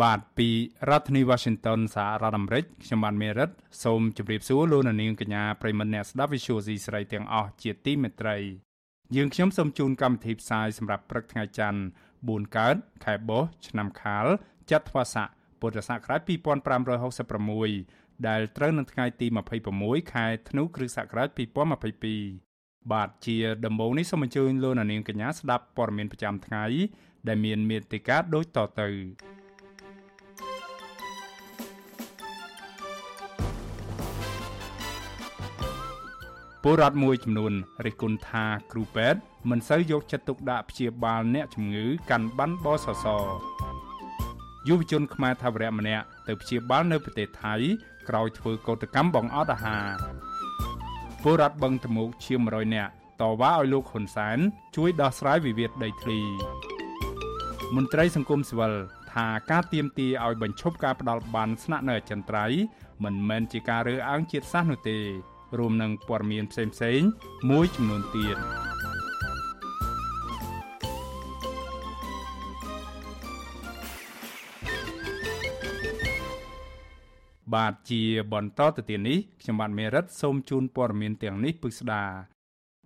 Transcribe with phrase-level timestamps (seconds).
[0.00, 0.48] បាទពី
[0.88, 3.50] រដ្ឋធានី Washington សហរដ្ឋអាមេរិកខ្ញុំបានមេរិត
[3.84, 8.36] សូមជម្រាបសួរលោកអ្នកនាងកញ្ញាប្រិមមអ្នកស្ដាប់ Visual C ស្រីទាំងអស់ជាទីមេត្រី
[9.16, 11.80] យើងខ្ញុំសូមជូនកម្មវិធីផ្សាយសម្រាប់ព្រឹកថ្ងៃច័ន្ទ
[12.18, 14.26] 4កើតខែបុស្សឆ្នាំខាល
[14.70, 15.28] ចត្វាស័ក
[15.60, 16.20] ពុទ្ធសករាជ
[17.24, 19.26] 2566ដែលត្រូវនៅថ្ងៃទី
[19.70, 21.28] 26ខែធ្នូគ្រិស្តសករាជ
[22.10, 26.64] 2022បាទជាដំបូងនេះសូមអញ្ជើញលោកអ្នកនាងកញ្ញាស្ដាប់ព័ត៌មានប្រចាំថ្ងៃ
[27.28, 28.90] ដែលមានមេត្តាដូចតទៅ
[36.64, 37.52] ពលរដ្ឋមួយចំនួន
[37.84, 43.06] រិះគន់ថាគ្រូពេទ្យមិនសូវយកចិត្តទុកដាក់ព្យាបាលអ្នកជំងឺកាន់ប័ណ្ណបសស
[44.68, 47.54] យុវជនខ្មែរថាវរៈម្នាក់ទៅព្យាបាលនៅប្រទេសថៃ
[48.08, 49.86] ក្រោយធ្វើកោតកម្មបងអត់អាហារ
[51.22, 54.38] ពលរដ្ឋបឹងតមោកជា100នាក់តវ៉ាឲ្យលោកហ៊ុនសែន
[54.76, 56.20] ជួយដោះស្រាយវិវាទដីធ្លី
[57.76, 58.72] មន្ត្រីសង្គមស៊ីវិល
[59.12, 62.62] ថាការទៀមទាឲ្យបញ្ឈប់ការផ្ដាល់បានស្នាក់នៅអចិន្ត្រៃយ៍
[63.04, 64.98] មិនមែនជាការរើសអើងជាតិសាសន៍នោះទេ
[65.58, 67.08] រួមនឹងព័ត៌មានផ្សេងៗ
[67.50, 68.36] មួយចំនួនទៀត
[77.54, 82.04] បាទជាបន្តទៅទៀតនេះខ្ញុំបាទមេរិតសូមជូនព័ត៌មានទាំងនេះពិស្ដា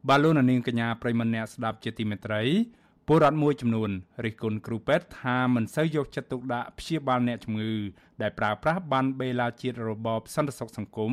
[0.09, 2.43] បាទលោកនាងកញ្ញាប្រិមនៈស្ដាប់ជាទីមេត្រី
[3.09, 3.91] ពលរដ្ឋមួយចំនួន
[4.25, 7.73] រិះគន់គ្រូពេទ្យថាមិនសូវយកចិត្តទុកដាក់ព្យាបាលអ្នកជំងឺ
[8.23, 11.13] ដែលប្រើប្រាស់បានបេឡាជាតិរបបសន្តិសុខសង្គម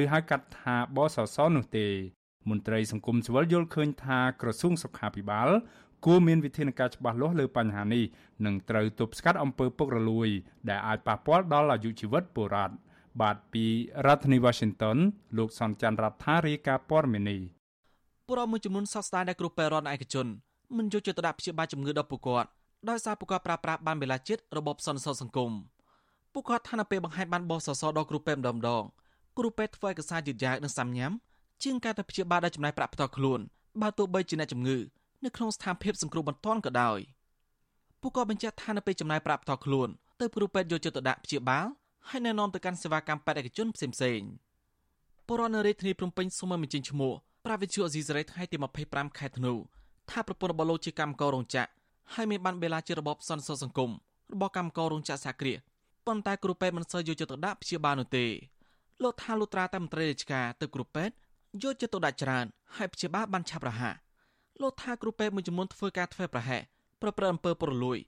[0.00, 1.86] ឬហៅកាត់ថាបសសនោះទេ
[2.50, 5.48] មន្ត្រីសង្គមស៊ីវិលយល់ឃើញថាក្រសួងសុខាភិបាល
[6.06, 8.04] គួរមានវិធានការច្បាស់លាស់លើបញ្ហានេះ
[8.46, 10.28] និងត្រូវទប់ស្កាត់អំពើពុករលួយ
[10.68, 12.74] ដែលអាចប៉ះពាល់ដល់អាយុជីវិតពលរដ្ឋ
[13.20, 13.64] បាទពី
[14.06, 14.98] រដ្ឋធានី Washington
[15.38, 17.40] លោកសនច័ន្ទរដ្ឋារាយការណ៍ព័ត៌មាននេះ
[18.26, 20.28] ពលរដ្ឋមួយចំនួនសោកស្ដាយដែលគ្រូពេទ្យរដ្ឋឯកជន
[20.76, 22.48] មិនយកចិត្តទុកដាក់ព្យាបាលជំងឺដល់ពួកគាត់
[22.88, 25.52] ដោយសារពួកគាត់ប្រើប្រាស់បានវេលាជាតិរបបសន្តិសុខសង្គម
[26.32, 28.82] ពួកគាត់ថានៅពេលបង្ហាញបានបោះសសរដល់គ្រូពេទ្យម្ដងម្ដង
[29.38, 31.12] គ្រូពេទ្យធ្វើឯកសារយឺតយ៉ាវនិងសាំញ៉ាំ
[31.62, 33.40] ជាងការទៅព្យាបាលដោយចំណាយប្រាក់ផ្ទាល់ខ្លួន
[33.82, 34.78] បើទោះបីជាអ្នកជំងឺ
[35.24, 36.98] នៅក្នុងស្ថានភាពសង្គ្រោះបន្ទាន់ក៏ដោយ
[38.00, 39.88] ពួកគាត់បញ្ជាក់ថានៅពេលចំណាយប្រាក់ផ្ទាល់ខ្លួន
[40.20, 41.66] ទៅគ្រូពេទ្យយកចិត្តទុកដាក់ព្យាបាល
[42.08, 44.28] ហើយណែនាំទៅកាន់សេវាកម្មពេទ្យឯកជនផ្សេងៗ
[45.26, 47.12] ពលរដ្ឋនៅរាជធានីភ្នំពេញសូមមិនចេញឈ្មោះ
[47.46, 49.54] ប្រាវិទ្យាអេស៊ីសរ៉េថ្ងៃទី25ខែធ្នូ
[50.10, 51.70] ថាប្រពន្ធរបស់លោកជាកម្មកររោងចក្រ
[52.14, 53.90] ហើយមានបានបេឡាជារបបសន្តិសុខសង្គម
[54.32, 55.54] របស់កម្មកររោងចក្រសាគ្រា
[56.06, 58.26] ប៉ុន្តែគ្រូពេទ្យមិនសូវយកចិត្តទុកដាក់ព្យាបាលនោះទេ
[59.02, 61.14] លោកថាលុត្រាតែមន្ត្រីរាជការទៅគ្រូពេទ្យ
[61.62, 63.94] យកចិត្តទុកដាក់ច្រើនហើយព្យាបាលបានឆាប់រហ័ស
[64.62, 66.62] លោកថាគ្រូពេទ្យមួយចំនួនធ្វើការធ្វើប្រហែស
[67.02, 67.98] ប្រព្រឹត្តអំពើពុករលួយ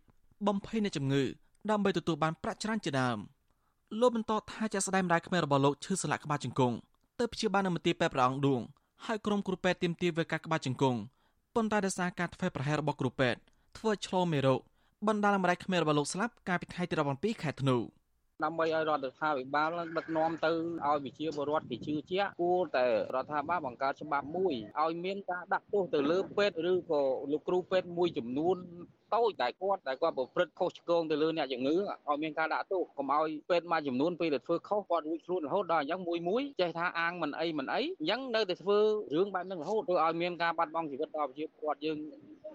[0.46, 1.22] បំភ័យនៃជំងឺ
[1.70, 3.18] ដើម្បីទទួលបានប្រាក់ច្រើនជាដើម
[4.00, 6.76] លោកបន្តថាជាស្ដែងម្ដាយក្មេងរបស់លោកឈឺសន្លាក់ក្បាលជង្គង់
[7.18, 8.60] ទៅព្យាបាលនៅមន្ទីរពេទ្យព្រះអង្គឌួង
[9.06, 10.98] ហើយក្រុមគ្រូពេទ្យទៀមទាវេកាក្បាលជង្គង់
[11.56, 13.40] ប៉ុន្តែដោយសារការធ្វើប្រហែសរបស់គ្រូពេទ្យ
[13.78, 14.60] ធ្វើឆ្លងមេរោគ
[15.08, 17.76] បណ្ដាលម្ដាយក្មេងរបស់លោកស្លាប់កាលពីថ្ងៃទី17ខែធ្នូ
[18.44, 20.50] ដើម្បីឲ្យរដ្ឋាភិបាលដឹកនាំទៅ
[20.86, 28.56] ឲ្យវិជាបរដ្ឋគេជឿជាក់គួរតែរដ្ឋាភិបាលបង្កើតច្បាប់មួយឲ្យមានការដាក់ទោសទៅលើពេទ្យឬក៏លោកគ្រូពេទ្យមួយចំនួន
[29.14, 38.78] តូចតែគាត់តែគាត់ប្រព្រឹត្តខុសឆ្គងទៅលើអ្នកជំងឺឲ្យមានការដាក់ទោសកុំឲ្យពេទ្យមួយចំនួនពេលដែលធ្វើខុសគាត់រួចខ្លួនរហូតដល់អញ្ចឹងមួយមួយចេះថាអាងមិនអីមិនអីអញ្ចឹងនៅតែធ្វើ
[39.14, 41.98] រឿងបែបហ្នឹងរហូតធ្វើឲ្យមានការបាត់បង់ជីវិតដល់ប្រជាពលរដ្ឋយើង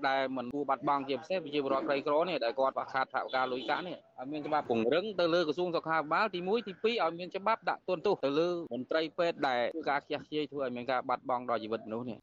[0.08, 12.18] ដែលមិនគួរបាត់បង់ជាពិសេសប្រជាពលរដ្ឋក្រីក្រនេះដែលគាត់ខ្វះខាតថវិកាលុយកាក់នេះឲ្យមានច្បាប់ពង្រឹងទៅលើក្រសួងសុខាភិបាលទី1ទី2ឲ្យមានច្បាប់ដាក់ទណ្ឌទោសទៅលើមន្ត្រីពេទ្យដែលធ្វើការខ្ជះខ្ជាយធ្វើឲ្យមានការបាត់បង់ដល់ជីវិតមនុស្សនេះ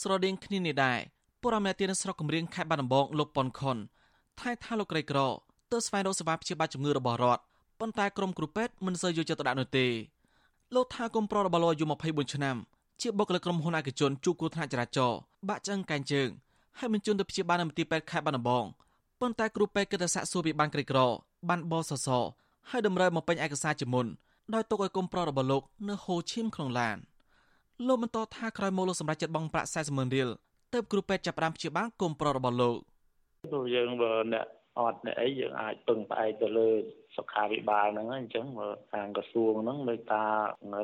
[0.00, 0.98] ស្រដៀងគ្នានេះដែរ
[1.42, 3.76] ពលរដ្ឋម្នាក់ទៀតនៅស្រុកកំរៀងខេត្តបាត់ដំបងលោកប៉ុនខុន
[4.40, 5.18] ថៃថាលោកក្រីក្រ
[5.72, 7.42] ទៅស្វែងរកសេវាព្យាបាលជំងឺរបស់រដ្ឋ
[7.80, 9.86] ប៉ុន្តែក្រុមគ្រូពេទ្យមិនសូវយកចិត្តទុកដាក់នោះទេ
[10.74, 12.56] លោកថាគុំប្រុសរបស់លោកអាយុ24ឆ្នាំ
[13.00, 16.28] ជាបុគ្គលិកក្រុមហ៊ុនឯកជនជួគូថ្នាក់ចរាចរណ៍បាក់ឆ្អឹងកែងជើង
[16.78, 18.64] ហើយបញ្ជូនទៅព្យាបាលនៅមន្ទីរពេទ្យខេត្តបាត់ដំបង
[19.20, 20.98] ប៉ុន្តែគ្រូពេទ្យគិតតែសាក់សួរពីបានក្រីក្រ
[21.48, 22.08] បានបសស
[22.70, 24.06] ហើយតម្រូវមកពេញឯកសារជាមុន
[24.54, 26.96] ដោយទុកឲ្យគុំប្រុសរបស់លោកនៅហូឈីមក្នុងឡាន
[27.86, 30.28] លោកបន្តថាក្រោយមកលោកសម្រាប់ចិត្តបង់ប្រាក់40ម៉ឺនរៀល
[30.72, 32.76] ទើបគ្រូពេទ្យចាប់ផ្ដើមព្យាបាលគុំប្រុសរបស់លោក
[33.50, 34.46] ព្រោះយើងបើអ្នក
[34.78, 36.68] អត់អីយើងអាចពឹងផ្អែកទៅលើ
[37.16, 40.24] សុខាភិបាលហ្នឹងអញ្ចឹងមើលខាងក្រសួងហ្នឹងមេតា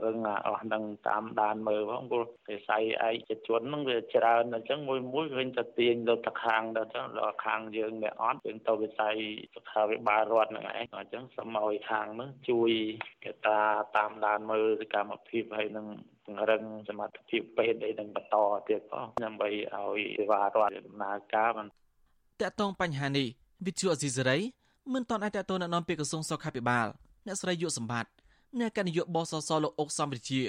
[0.05, 9.15] រឹងអស់ហ្នឹងតាមដានមើលផងព្រោះវិស័យឯកជនហ្នឹងវាច្រើនអញ្ចឹងមួយមួយឃើញតែទាញទៅតែខាងទៅចឹងដល់ខាងយើងវាអត់យើងទៅវិស័យ
[9.55, 12.71] សុខាភិបាលរដ្ឋហ្នឹងឯងអញ្ចឹងសូមឲ្យខាងហ្នឹងជួយ
[13.25, 13.61] គេតា
[13.97, 15.87] តាមដានមើលសកម្មភាពហើយនឹង
[16.25, 18.37] ពង្រឹងសមត្ថភាពពេទ្យអីនឹងបន្ត
[18.69, 21.67] ទៀតផងដើម្បីឲ្យសេវារដ្ឋដំណើរការបាន
[22.41, 23.29] តកតងបញ្ហានេះ
[23.67, 24.39] វិទ្យុអស៊ីសេរី
[24.91, 26.87] មិនតន់អាចតទៅណែនាំពីក្រសួងសុខាភិបាល
[27.27, 28.11] អ្នកស្រីយុសម្បត្តិ
[28.59, 30.41] អ្នកកណ្ឌនាយកបសសលោកអុកសំវិជា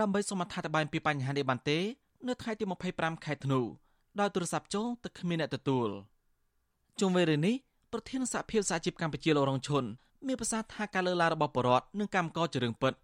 [0.00, 1.78] ដើម្បីសូមអធិប្បាយពីបញ្ហានេះបានទេ
[2.28, 2.64] នៅថ្ងៃទី
[2.94, 3.60] 25ខែធ្នូ
[4.20, 5.88] ដោយទូរស័ព្ទចូលតែគ្មានអ្នកទទួល
[7.00, 7.54] ជុំវិញរឿងនេះ
[7.92, 9.84] ប្រធានសហភាពសហជីពកម្ពុជាលោករងឈុន
[10.26, 12.94] មានប្រសាសន៍ថាការលើកឡើងរបស់បរដ្ឋនិងកម្មករជារឿងពិត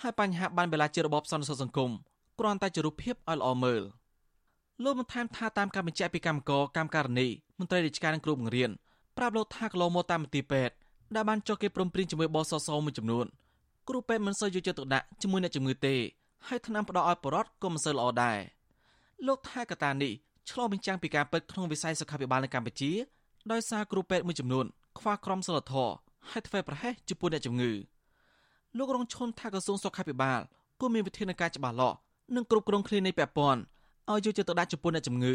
[0.00, 1.90] ហើយបញ្ហាបានបែរជារបបសន្តិសុខសង្គម
[2.38, 3.82] គ្រាន់តែជារូបភាពឲ្យល្អមើល
[4.82, 7.26] លោកបានថែមថាតាមការបញ្ជាក់ពីកម្មករកម្មការនី
[7.58, 8.70] មន្ត្រីរាជការនិងគ្រូបង្រៀន
[9.18, 10.74] ប្រាប់លោកថាកន្លងមកតាមមន្ទីរពេទ្យ
[11.14, 13.26] ដែលបានចុះគេព្រមព្រៀងជាមួយបសសមួយចំនួន
[13.88, 15.94] គ្រូពេទ្យមិនសូវយកចិត្តទុកដាក់ជាមួយអ្នកជំងឺទេ
[16.46, 18.38] ហើយថ្នាំផ្ដល់ឲ្យបរិវត្តក៏មិនសូវល្អដែរ
[19.26, 20.12] លោកថាកតានេះ
[20.50, 22.92] ឆ្លុះបញ្ចាំងពីការពិតក្នុងវិស័យសុខាភិបាលនៅកម្ពុជា
[23.52, 24.66] ដោយសារគ្រូពេទ្យមួយចំនួន
[24.98, 25.92] ខ្វះក្រមសីលធម៌
[26.30, 27.72] ហើយធ្វើប្រហែសចំពោះអ្នកជំងឺ
[28.78, 30.40] លោករងឈុនថាក្រសួងសុខាភិបាល
[30.80, 31.96] គួរមានវិធានការច្បាស់លាស់
[32.34, 33.60] និងគ្រប់គ្រងគ្លីនិកពាក់ព័ន្ធ
[34.10, 35.34] ឲ្យយកចិត្តទុកដាក់ចំពោះអ្នកជំងឺ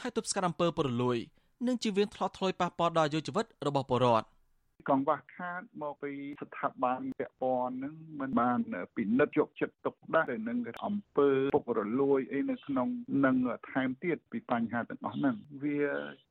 [0.00, 1.18] ហើយទប់ស្កាត់អំពើពុករលួយ
[1.66, 4.26] និងជីវៀនថ្លត់ថ្លុយប៉ះពាល់ដល់អាយុជីវិតរបស់ពលរដ្ឋ
[4.88, 6.12] កង្វះខាតមកពី
[6.42, 8.60] ស្ថាប័នពាក់ព័ន្ធនឹងមិនបាន
[8.96, 12.88] ពិនិត្យយកចិត្តទុកដាក់ទៅនឹងអំពើពុករលួយអីនៅក្នុង
[13.24, 13.36] នឹង
[13.70, 15.82] ថែមទៀតពីបញ្ហាទាំងអស់ហ្នឹងវា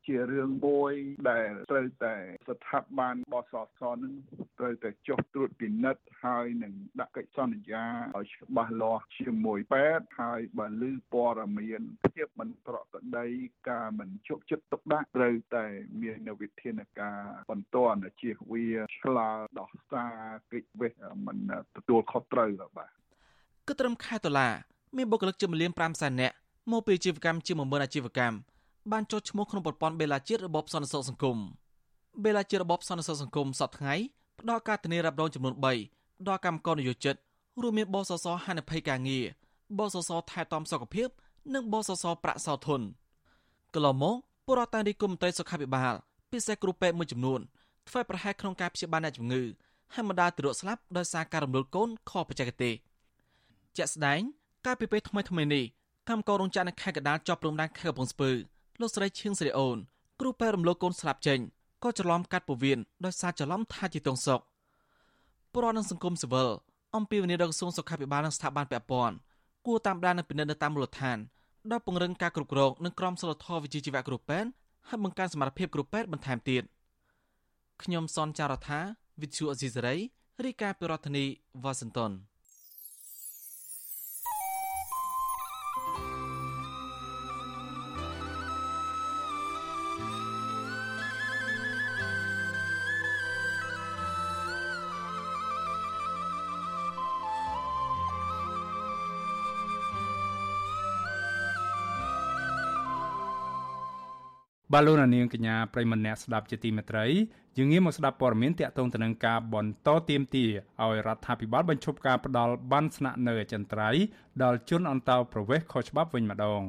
[0.08, 0.94] ជារឿងមួយ
[1.30, 2.16] ដែលត្រូវតែ
[2.50, 4.14] ស្ថាប័នបសសនឹង
[4.60, 7.86] ត្រូវតែចុះត្រួតពិនិត្យហើយនឹងដាក់កិច្ចសន្យា
[8.18, 10.84] ឲ្យច្បាស់លាស់ជាមួយពេទ្យហើយបើឮ
[11.14, 13.28] ព័ត៌មានភាពមិនប្រក្រតី
[13.70, 15.66] ការមិនជោគចិត្តទុកដាក់ត្រូវតែ
[16.02, 17.20] មានវិធានការ
[17.52, 17.78] បន្ត
[18.22, 18.66] ជាវា
[18.98, 19.30] ឆ្លើ
[19.60, 20.16] ដោះសារ
[20.52, 20.94] កិច្ចវេះ
[21.26, 21.38] មិន
[21.76, 22.92] ទទួលខុសត្រូវបាទ
[23.68, 24.50] គឺត្រឹមខែតុលា
[24.98, 26.36] មានបុគ្គលិកជាមលាន5សែននាក់
[26.72, 28.38] មកពីអាជីវកម្មជា10000អាជីវកម្ម
[28.92, 31.38] បានចុះឈ្មោះក្នុងប្រព័ន្ធបេឡាជាតិរបបសន្តិសុខសង្គម
[32.24, 33.96] បេឡាជាតិរបបសន្តិសុខសង្គមសប្តាហ៍ថ្ងៃ
[34.40, 35.56] ផ្ដល់ការធានារ៉ាប់រងចំនួន
[35.90, 37.16] 3ដល់កម្មករនយោជិត
[37.62, 39.26] រួមមានបសសហានិភ័យការងារ
[39.78, 41.10] បសសថែទាំសុខភាព
[41.54, 42.82] និងបសសប្រាក់សោធន
[43.74, 44.16] កន្លងមក
[44.46, 45.94] ពលរដ្ឋតារីគុំមន្ត្រីសុខាភិបាល
[46.32, 47.40] ពិសេសគ្រូពេទ្យមួយចំនួន
[47.90, 49.44] ធ្វើប្រហែសក្នុងការព្យាបាលអ្នកជំងឺ
[49.94, 52.74] ហើយបណ្ដាលទៅរកស្លាប់ដោយសារការរំលោភកូនខុសបច្ចេកទេស
[53.78, 54.22] ជាក់ស្ដែង
[54.66, 55.64] កាលពីពេលថ្មីថ្មីនេះ
[56.10, 58.32] កម្មកររោងចក្រនៅខេត្តកណ្ដាលជាប់ព្រំដែនខេត្តកំពង់ស្ពឺ
[58.80, 59.78] លោកស្រីឈៀងសេរីអូន
[60.20, 61.40] គ្រូពេទ្យរំលោភកូនស្លាប់ចេញ
[61.84, 64.40] ក៏ច្រឡំកាត់ពោះវៀនដោយសារច្រឡំថាជាទងសុក
[65.54, 66.50] ប្រព័ន្ធសង្គមស៊ីវិល
[66.96, 69.16] អំពីវិនិយោគក្រសួងសុខាភិបាលនិងស្ថាប័នពាក់ព័ន្ធ
[69.66, 71.18] គួរតាមដាននិងពិនិត្យនៅតាមមូលដ្ឋាន
[71.72, 74.50] ដល់ពង្រឹងការគ្រប់គ្រងនិងក្រមសីលធម៌វិជ្ជាជីវៈគ្រូពេទ្យ
[74.88, 76.64] ហើយបង្កើនសមត្ថភាពគ្រូពេទ្យបន្ថែមទៀត
[77.84, 78.80] ខ្ញុំសនចាររថា
[79.22, 79.96] វិទ្យុអេស៊ីសរ៉ៃ
[80.46, 81.26] រាយការណ៍ពីរដ្ឋធានី
[81.64, 82.12] វ៉ាស៊ីនតោន
[104.74, 107.06] បាទលោកនាងកញ្ញាប្រិមម្នាក់ស្ដាប់ជាទីមេត្រី
[107.58, 114.04] យើងងាកមកស្ដាប់ព័ត៌មានតាក់ទងទៅនឹងការបន្តទៀមទាឲ្យរដ្ឋាភិបាលបញ្ឈប់ការផ្ដាល់បានស្នាក់នៅអចិន្ត្រៃយ៍
[114.44, 116.62] ដល់ជនអន្តោប្រវេសន៍ខុសច្បាប់វិញម្ដង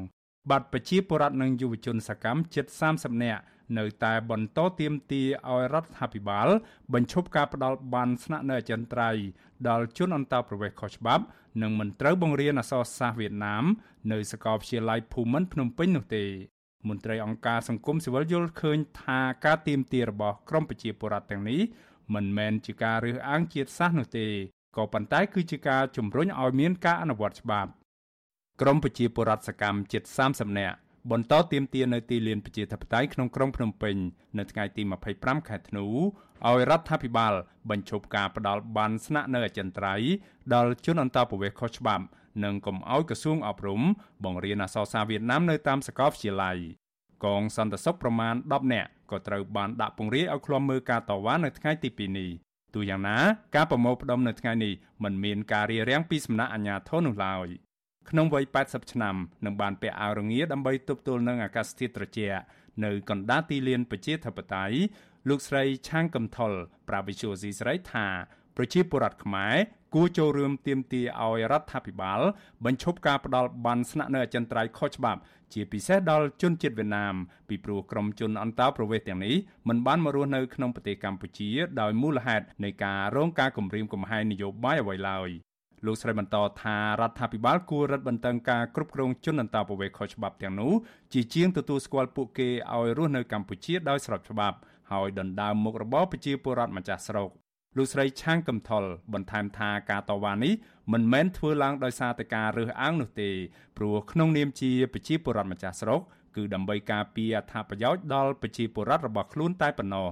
[0.50, 3.42] បាទប្រជាពលរដ្ឋនិងយុវជនសកម្មជិត30នាក់
[3.78, 6.48] នៅតែបន្តទៀមទាឲ្យរដ្ឋាភិបាល
[6.92, 9.24] បញ្ឈប់ការផ្ដាល់បានស្នាក់នៅអចិន្ត្រៃយ៍
[9.68, 11.24] ដល់ជនអន្តោប្រវេសន៍ខុសច្បាប់
[11.62, 13.64] និងមិនត្រូវបង្រៀនអក្សរសាស្ត្រវៀតណាម
[14.12, 16.24] នៅសាកលវិទ្យាល័យភូមិន្ទភ្នំពេញនោះទេ
[16.88, 21.60] មន្ត្រីអង្គការសង្គមស៊ីវិលយល់ឃើញថាការទៀមទារបស់ក្រមប្រជាពលរដ្ឋទាំងនេះ
[22.14, 24.26] មិនមែនជាការរើសអើងជាតិសាសន៍នោះទេ
[24.76, 27.70] ក៏ប៉ុន្តែគឺជាការជំរុញឲ្យមានការអនុវត្តច្បាប់
[28.60, 30.76] ក្រមប្រជាពលរដ្ឋសកម្មជិត30នាក់
[31.10, 33.96] បន្តទៀមទានៅទីលានប្រជាធិបតេយ្យក្នុងក្រុងភ្នំពេញ
[34.38, 34.82] នៅថ្ងៃទី
[35.14, 35.86] 25ខែធ្នូ
[36.48, 37.34] ឲ្យរដ្ឋាភិបាល
[37.70, 40.12] បញ្ឈប់ការផ្ដាល់បានស្នាក់នៅអចិន្ត្រៃយ៍
[40.54, 42.04] ដល់ជនអន្តោប្រវេសន៍ខុសច្បាប់
[42.44, 43.82] និងកុំឲ្យក្រសួងអប់រំ
[44.24, 46.58] បង្រៀនអក្សរសាស្ត្រវៀតណាមនៅតាមសាកលវិទ្យាល័យ
[47.24, 52.30] កងសន្តិសុខប្រមាណ10នាក់ក៏ត្រូវបានដាក់ពង្រាយឲ្យឃ្លាំមើលការតវ៉ានៅថ្ងៃទី2នេះ
[52.74, 53.18] ទូយ៉ាងណា
[53.56, 54.72] ការប្រមូលផ្ដុំនៅថ្ងៃនេះ
[55.04, 57.48] មិនមានការរារាំងពីសំណាក់អាជ្ញាធរនោះឡើយ
[58.10, 62.40] ក្នុងវ័យ80ឆ្នាំនឹងបានពាក់អាវរងាដើម្បីទប់ទល់នឹងអាកាសធាតុត្រជាក់
[62.84, 64.76] នៅកណ្ដាលទីលានប្រជាធិបតេយ្យ
[65.28, 66.52] លោកស្រីឆាងកំថុល
[66.88, 68.06] ប្រាវិសុយស៊ីស្រីថា
[68.56, 69.56] ប្រជាពលរដ្ឋខ្មែរ
[69.94, 72.20] គួរចូលរួមទាមទារឲ្យរដ្ឋាភិបាល
[72.64, 75.20] បញ្ឈប់ការផ្ដាល់បានស្នាក់នៅអចិន្ត្រៃយ៍ខុសច្បាប់
[75.52, 77.14] ជាពិសេសដល់ជនជាតិវៀតណាម
[77.48, 79.34] ពីព្រោះក្រុមជនអន្តោប្រវេសន៍ទាំងនេះ
[79.68, 85.30] មិនបានមករស់នៅក្នុងប្រទេសកម្ពុជា ដោយមូលហេតុនៃការរងការគំរាមកំហែងនយោបាយអ្វីឡើយ
[85.86, 90.72] លោកស្រីបន្តថារដ្ឋាភិបាលគួររឹតបន្តឹងការគ្រប់គ្រងជនអន្តោប្រវេសន៍ខុសច្បាប់ទាំងនោះ
[91.12, 94.56] ជាជាងទទួលស្គាល់ពួកគេឲ្យរស់នៅកម្ពុជាដោយស្របច្បាប់
[94.92, 97.30] ហើយដណ្ដើមមុខរបរប្រជាពលរដ្ឋម្ចាស់ស្រុក
[97.76, 100.54] លោកស្រីឆាងកំថុលបន្ថែមថាការតវ៉ានេះ
[100.92, 103.30] មិនមែនធ្វើឡើងដោយសារតែការរើសអើងនោះទេ
[103.76, 106.00] ព្រោះក្នុងនាមជាប្រជាពលរដ្ឋម្ចាស់ស្រុក
[106.36, 110.08] គឺដើម្បីការពារអត្ថប្រយោជន៍ដល់ប្រជាពលរដ្ឋរបស់ខ្លួនតែប៉ុណ្ណោះ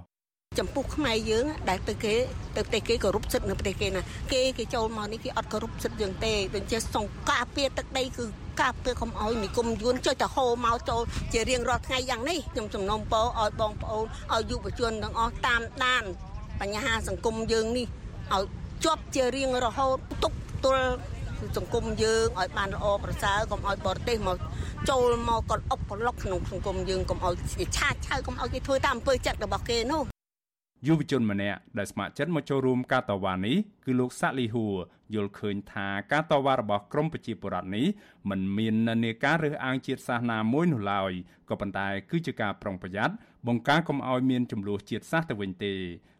[0.59, 2.15] ចំពោះខ្មែរយើងដែលទៅគេ
[2.57, 4.03] ទៅប្រទេសគេគោរពសិទ្ធិនៅប្រទេសគេណា
[4.33, 8.25] គេគេចូលមកនេះគេអត់គោរពសិទ្ធិយើងទេដូចជាសង្ការពារទឹកដីគឺ
[8.61, 11.03] ការពារកុំឲ្យនិគមយួនចុចទៅហូរមកចូល
[11.33, 16.05] ជារៀងរាល់ថ្ងៃយ៉ាងនេះខ្ញុំសំណូមពរឲ្យបងប្អូនឲ្យយុវជនទាំងអស់តាមដាន
[16.61, 17.87] បញ្ហាសង្គមយើងនេះ
[18.35, 18.45] ឲ្យ
[18.85, 20.33] ជាប់ជារៀងរហូតទុក
[20.65, 20.85] ទល់
[21.57, 24.39] សង្គមយើងឲ្យបានល្អប្រសើរកុំឲ្យបរទេសមក
[24.91, 27.35] ចូលមកកលអុកកលុកក្នុងសង្គមយើងកុំឲ្យ
[27.77, 30.03] ឆាតឆៅកុំឲ្យគេធ្វើតាមអំពើចិត្តរបស់គេនោះ
[30.87, 34.75] យុវជនម្នាក់ដែលស្ម័គ្រចិត្តមកចូលរួមការតវ៉ានេះគឺលោកសាក់លីហួរ
[35.15, 37.87] យល់ឃើញថាការតវ៉ារបស់ក្រមប្រជាពលរដ្ឋនេះ
[38.31, 41.13] មិនមាននានាការរើសអើងជាតិសាសន៍ណាមួយនោះឡើយ
[41.49, 43.15] ក៏ប៉ុន្តែគឺជាការប្រុងប្រយ័ត្ន
[43.47, 45.75] បង្ការកុំឲ្យមានចំនួនជាតិសាសន៍ទៅវិញទេ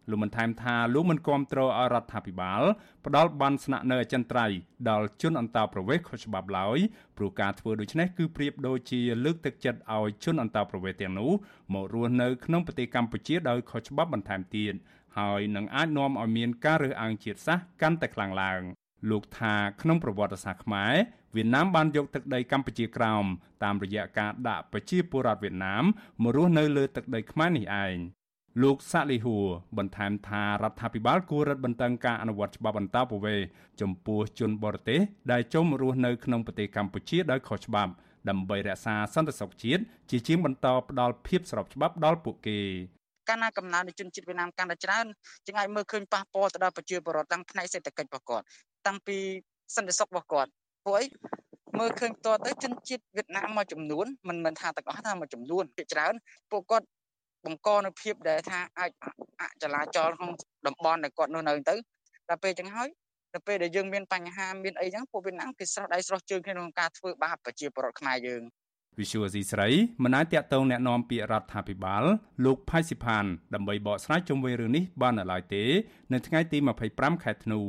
[0.09, 2.63] លោកបានថែមថាលោកមិនគាំទ្រឲ្យរដ្ឋាភិបាល
[3.05, 4.57] ផ្ដាល់បានស្នាក់នៅអចិន្ត្រៃយ៍
[4.91, 6.79] ដល់ជនអន្តោប្រវេសន៍ខុសច្បាប់ឡើយ
[7.17, 11.33] ព្រោះការធ្វើដូច្នេះគឺប្រៀបដូចជាលើកទឹកចិត្តឲ្យជនអន្តោប្រវេសន៍ទាំងនោះ
[11.75, 14.75] មករស់នៅក្នុងប្រទេសកម្ពុជាដោយខុសច្បាប់បន្ថែមទៀត
[15.19, 18.61] ហើយនឹងអាចនាំឲ្យមានការរើសអើងជាតិសាសន៍កាន់តែខ្លាំងឡើង
[19.11, 20.95] លោកថាក្នុងប្រវត្តិសាស្ត្រខ្មែរ
[21.37, 23.25] វៀតណាមបានយកទឹកដីកម្ពុជាក្រោម
[23.65, 25.85] តាមរយៈការដាក់ប្រជាពលរដ្ឋវៀតណាម
[26.23, 27.97] មករស់នៅលើទឹកដីខ្មែរនេះឯង
[28.63, 29.45] លោកសាលីហួរ
[29.79, 33.47] បន្ថែមថារដ្ឋាភិបាលគួររឹតបន្តឹងការអនុវត្តច្បាប់អន្តោប្រវេសន៍
[33.81, 35.01] ចំពោះជនបរទេស
[35.33, 37.93] ដែលចូលមករស់នៅក្នុងប្រទេសកម្ពុជាដោយខុសច្បាប់
[38.29, 42.59] ដើម្បីរក្សាសន្តិសុខជាតិជាជាងបន្តផ្ដល់ភាពស្របច្បាប់ដល់ពួកគេ
[43.29, 45.07] កាលណាកំណើននៃជនជាតិវៀតណាមកាន់តែច្រើន
[45.47, 48.45] ជាងអាចមើលឃើញប៉ះពាល់ទៅដល់ប្រជាពលរដ្ឋទាំងផ្នែកសេដ្ឋកិច្ចរបស់គាត់
[48.87, 49.19] តាំងពី
[49.77, 50.51] សន្តិសុខរបស់គាត់
[50.85, 51.07] ព្រោះអី
[51.79, 56.15] មើលឃើញតទៅជនជាតិវៀតណាមមួយចំនួនមិនមែនថាទាំងអស់ថាមួយចំនួនជាច្រើន
[56.51, 56.87] ពួកគាត់
[57.46, 58.92] បង្កនៅភាពដែលថាអាច
[59.42, 60.32] អចលាចលក្នុង
[60.68, 61.76] តំបន់ដែលគាត់នៅនៅទៅ
[62.30, 62.90] ដល់ពេលចឹងហើយ
[63.34, 68.44] ដល់ពេលដែលយើងមានបញ្ហាមានអីចឹងពួកវៀតណាមគេស្រោះដៃស្រោះជើងគ្នាក្នុងការធ្វើបាបប្រជាពលរដ្ឋខ្មែរយើង
[69.00, 69.70] វិសុវស៊ីស្រី
[70.04, 72.04] មិនអាចតាក់ទងแนะនាំពាក្យរដ្ឋាភិបាល
[72.46, 75.64] លោកផៃស៊ីផានដើម្បីបកស្រាយជុំវិញរឿងនេះបាននៅឡើយទេ
[76.14, 76.58] នៅថ្ងៃទី
[76.92, 77.60] 25ខែធ្នូ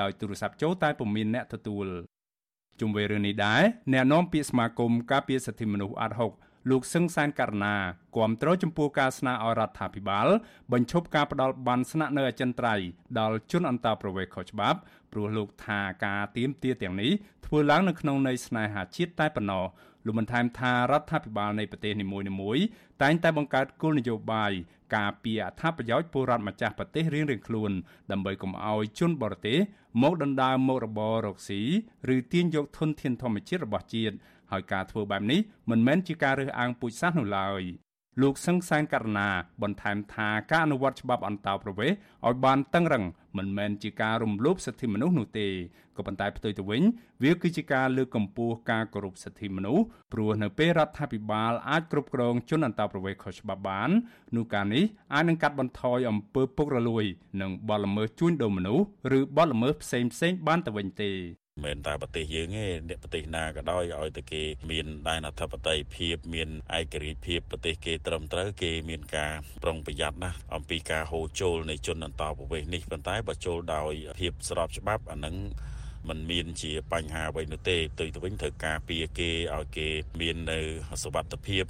[0.00, 1.86] ដោយទូរស័ព្ទចូលតែពុំមានអ្នកទទួល
[2.80, 6.32] ជុំវិញរឿងនេះដែរអ្នកនាំពាក្យសមាគមការពារសិទ្ធិមនុស្សអាត់ហុក
[6.69, 7.75] លោកសឹងសានករណា
[8.17, 10.27] គាំទ្រចំពោះការស្នើឲ្យរដ្ឋាភិបាល
[10.73, 12.85] បញ្ឈប់ការផ្ដាល់បានស្នាក់នៅអចិន្ត្រៃយ៍
[13.19, 14.79] ដល់ជនអន្តោប្រវេសន៍ខុសច្បាប់
[15.11, 17.11] ព្រោះលោកថាការទៀមទាទាំងនេះ
[17.45, 19.65] ធ្វើឡើងនៅក្នុងន័យស្នេហាជាតិតែប៉ុណ្ណោះ
[20.05, 22.05] លោកបានថែមថារដ្ឋាភិបាលនៃប្រទេសនី
[22.41, 22.63] មួយៗ
[23.01, 24.51] តែងតែបង្កើតគោលនយោបាយ
[24.95, 27.71] ការពារអត្ថប្រយោជន៍ពលរដ្ឋម្ចាស់ប្រទេសរៀងៗខ្លួន
[28.11, 29.59] ដើម្បីកុំឲ្យជនបរទេស
[30.01, 31.61] មកដណ្ដើមមុខរបររកស៊ី
[32.15, 34.15] ឬទាញយកធនធានធម្មជាតិរបស់ជាតិ
[34.51, 35.39] ហើយការធ្វើបែបនេះ
[35.69, 37.63] មិនមែនជាការរើសអើងពូជសាសន៍នោះឡើយ
[38.21, 39.29] លោកសឹងសែនករណា
[39.63, 43.03] បន្ថែមថាការអនុវត្តច្បាប់អន្តោប្រវេសន៍ឲ្យបានតឹងរឹង
[43.37, 45.47] មិនមែនជាការរំលោភសិទ្ធិមនុស្សនោះទេ
[45.97, 46.83] ក៏ប៉ុន្តែផ្ទុយទៅវិញ
[47.23, 53.89] វាគឺជាការលើកកម្ពស់ការគោរពសិទ្ធិមនុស្សព្រោះនៅពេលរដ្ឋាភិបាលអាចគ្រប់គ្រងជនអន្តោប្រវេសន៍ខុសច្បាប់បាន
[54.35, 57.05] នោះការនេះអាចនឹងកាត់បន្ថយអំពើពុករលួយ
[57.41, 58.85] និងបទល្មើសជួញដូរមនុស្ស
[59.17, 61.11] ឬបទល្មើសផ្សេងៗបានទៅវិញទេ
[61.63, 75.35] មិនតែប្រទេសយើងទេអ្នកប្រទេសណាក៏ដោយឲ្យតែគេមានដែនអធិបតេយ្យភាពមានឯករាជ្យភាពប្រទេសគេត្រឹមត្រូវគេមានការប្រុងប្រយ័ត្នណាស់អំពីការហូរចូលនៃជនអន្តោប្រវេសន៍នេះប៉ុន្តែបើចូលដោយភាពស្របច្បាប់អានឹង
[76.07, 79.87] มันមានជាបញ្ហាអ្វីនោះទេផ្ទុយទៅវិញត្រូវការពារគេឲ្យគេ
[80.19, 80.59] មាននៅ
[81.03, 81.63] សុវត្ថិភាព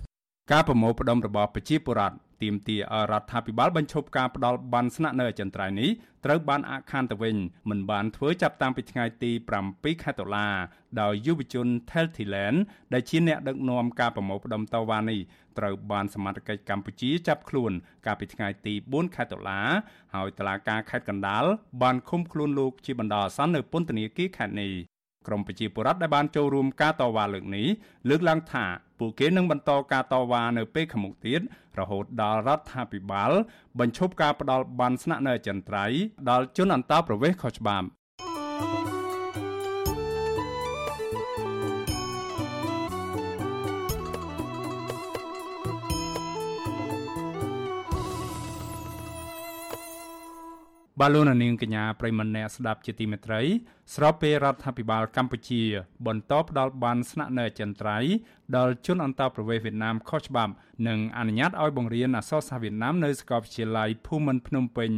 [0.52, 5.90] ការប្រមូលផ្ដុំរបស់ប្រជាពលរដ្ឋ ទាមទារឲ្យរដ្ឋាភិបាលបញ្ឈប់ការផ្ដាល់បានស្នាក់នៅអចិន្ត្រៃយ៍នេះ
[6.26, 7.36] ត្រូវបានអាក់ខានទៅវិញ
[7.70, 9.32] មិនបានធ្វើចាប់តាំងពីថ្ងៃទី
[9.68, 10.48] 7ខែតុលា
[11.02, 12.60] ដោយយុវជន Teltiland
[12.94, 15.20] ដែលជាអ្នកដឹកនាំការប្រមូលផ្ដុំតវ៉ានេះ
[15.58, 17.72] ត្រូវបានសមត្ថកិច្ចកម្ពុជាចាប់ខ្លួន
[18.06, 19.62] កាលពីថ្ងៃទី4ខែតុលា
[20.16, 21.44] ហើយតុលាការខេត្តកណ្ដាល
[21.82, 24.74] បានឃុំខ្លួនលោកជាបណ្ដោះអាសន្ននៅពន្ធនាគារខេត្តនេះ
[25.28, 27.68] ក្រមប្រជាពលរដ្ឋដែលបានចូលរួមការតវ៉ាលើកនេះ
[28.10, 28.66] លើកឡើងថា
[29.00, 31.42] ពួកគេនឹងបន្តការតវ៉ានៅពេលខាងមុខទៀត
[31.80, 33.32] រហូតដល់រដ្ឋាភិបាល
[33.80, 36.00] បញ្ឈប់ការផ្ដាល់បានស្នាក់នៅអចិន្ត្រៃយ៍
[36.30, 37.99] ដល់ជនអន្តោប្រវេសន៍ខុសច្បាប់ប
[51.02, 53.42] បាទលោកនាងកញ្ញាប្រិមនៈស្ដាប់ជាទីមេត្រី
[53.96, 55.64] ស្របពេលរដ្ឋាភិបាលកម្ពុជា
[56.08, 58.14] បន្តផ្ដល់បានស្នាក់នៅអចិន្ត្រៃយ៍
[58.58, 60.54] ដល់ជនអន្តោប្រវេសន៍វៀតណាមខុសច្បាប់
[60.88, 64.92] និងអនុញ្ញាតឲ្យបង្រៀនអក្សរសាស្ត្រវៀតណាមនៅសាកលវិទ្យាល័យភូមិន្ទភ្នំពេញ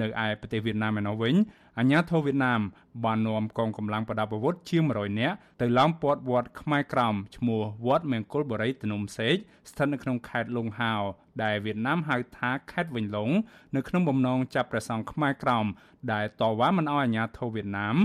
[0.00, 1.34] នៅឯប្រទេសវៀតណាមឯណោះវិញ
[1.78, 2.60] អាញាធរវៀតណាម
[3.04, 9.34] បាននាំកងកម្លាំងប្រដាប់អាវុធជាង100នាក់ទៅឡោមព័ទ្ធវត្តខ្មែរក្រោមឈ្មោះវត្តមង្គលបុរីទនំសេក
[9.70, 10.94] ស្ថិតនៅក្នុងខេត្តលង្ហោ
[11.42, 13.30] ដែលវៀតណាមហៅថាខេត្តវិញឡុង
[13.76, 15.66] នៅក្នុងបំណងចាប់ព្រះសង្ឃខ្មែរក្រោម
[16.12, 17.96] ដែលតវ៉ាមិនអោយអាញាធរវៀតណាម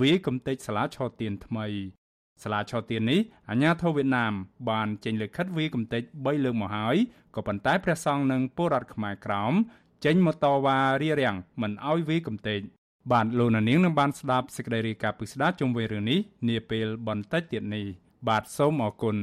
[0.00, 1.66] វាយកំទេចសាលាឆោទៀនថ្មី
[2.42, 4.32] សាលាឆោទៀននេះអាញាធរវៀតណាម
[4.70, 6.96] បានចេញលិខិតវាយកំទេច3លើកមកហើយ
[7.34, 9.52] ក៏ប៉ុន្តែព្រះសង្ឃនិងពលរដ្ឋខ្មែរក្រោម
[10.04, 12.60] ចេញមកតវ៉ារារាំងមិនអោយវាយកំទេច
[13.12, 17.84] បាទលោកនាងនឹងបានស្ដាប់សេចក្តីរាយការណ៍ពិស្ដារជុំវិញរឿងនេះនាពេលបន្តិចទៀតនេះ
[18.28, 19.16] បាទសូមអរគុណ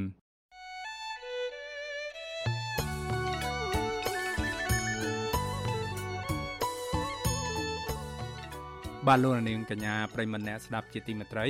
[9.07, 11.45] បាទលោកនាងកញ្ញាប្រិមម្នាក់ស្ដាប់ជាទីមេត្រី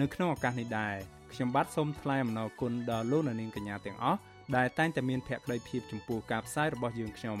[0.00, 0.94] នៅក្នុងឱកាសនេះដែរ
[1.32, 4.18] ខ្ញុំបាទសូមថ្លែងអំណរគុណដល់លោកនាងកញ្ញាទាំងអស់
[4.56, 7.40] ដែលតែងតែមានភក្ដីភាពចំពោះការផ្សាយរបស់យើងខ្ញុំ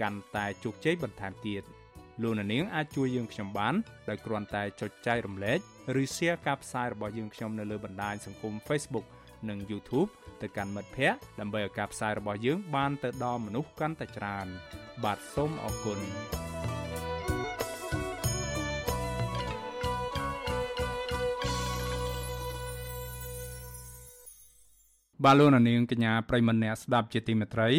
[0.00, 1.62] កាន់តែជោគជ័យបន្ថែមទៀត
[2.22, 3.74] លោកអ្នកនាងអាចជួយយើងខ្ញុំបាន
[4.08, 5.58] ដោយគ្រាន់តែចុចចែករំលែក
[6.00, 9.06] ឬ Share ការផ្សាយរបស់យើងខ្ញុំនៅលើបណ្ដាញសង្គម Facebook
[9.48, 10.10] និង YouTube
[10.42, 14.46] ទៅកាន់មិត្តភ័ក្តិដើម្បីឲ្យការផ្សាយរបស់យើងបានទៅដល់មនុស្សកាន់តែច្រើន
[15.04, 16.00] បាទសូមអរគុណ
[25.24, 27.70] បាឡូណានាងកញ្ញាប្រិមម្នាក់ស្ដាប់ជាទីមេត្រី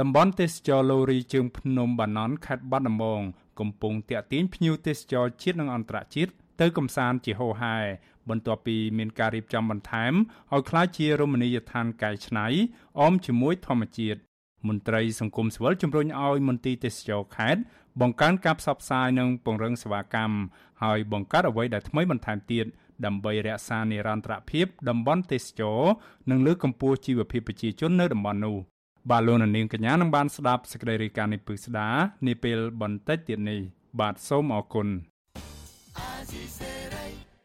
[0.00, 3.20] តំបន់ទេសចរលូរីជើងភ្នំបាណន់ខេត្តបាត់ដំបង
[3.60, 7.76] កំពុងតាក់ទាញភ្ញៀវទេសចរជាតិនិងអន្តរជាតិទៅកំសាន្តជាហូរហែ
[8.28, 10.12] បន្ទាប់ពីមានការរៀបចំបន្ថែម
[10.52, 12.46] ឲ្យក្លាយជារមណីយដ្ឋានកែច្នៃ
[13.00, 14.18] អមជាមួយធម្មជាតិ
[14.68, 17.60] មន្ត្រីសង្គមស៊ីវិលជំរុញឲ្យមន្ទីរទេសចរខេត្ត
[18.00, 20.36] បង្កើនការផ្សព្វផ្សាយនិងពង្រឹងសេវាកម្ម
[20.82, 22.66] ហើយបង្កើតអ្វីដែលថ្មីបន្ថែមទៀត
[23.06, 25.80] ដើម្បីរក្សានិរន្តរភាពតំបន់ទេសចរ
[26.30, 28.56] និងលើកកម្ពស់ជីវភាពប្រជាជននៅតំបន់នោះ
[29.10, 31.88] បាទលោកនាងកញ្ញានឹងបានស្ដាប់សេចក្តីរាយការណ៍នេះពឹស្ដា
[32.26, 33.60] នាពេលបន្តិចទៀតនេះ
[34.00, 34.88] បាទសូមអរគុណ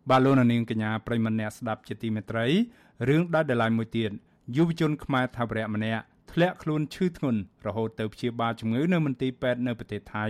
[0.09, 2.45] បាទលោកនាងកញ្ញាប្រិមម្នាក់ស្ដាប់ជាទីមេត្រី
[3.09, 4.11] រឿងដាច់ដライមួយទៀត
[4.57, 10.25] យុវជនខ្មែរថាវរៈម្នាក់ធ្លាក់ខ្លួនឈឺធ្ងន់រហូតទៅព្យាបាលជំងឺនៅមន្ទីរពេទ្យនៅប្រទេសថៃ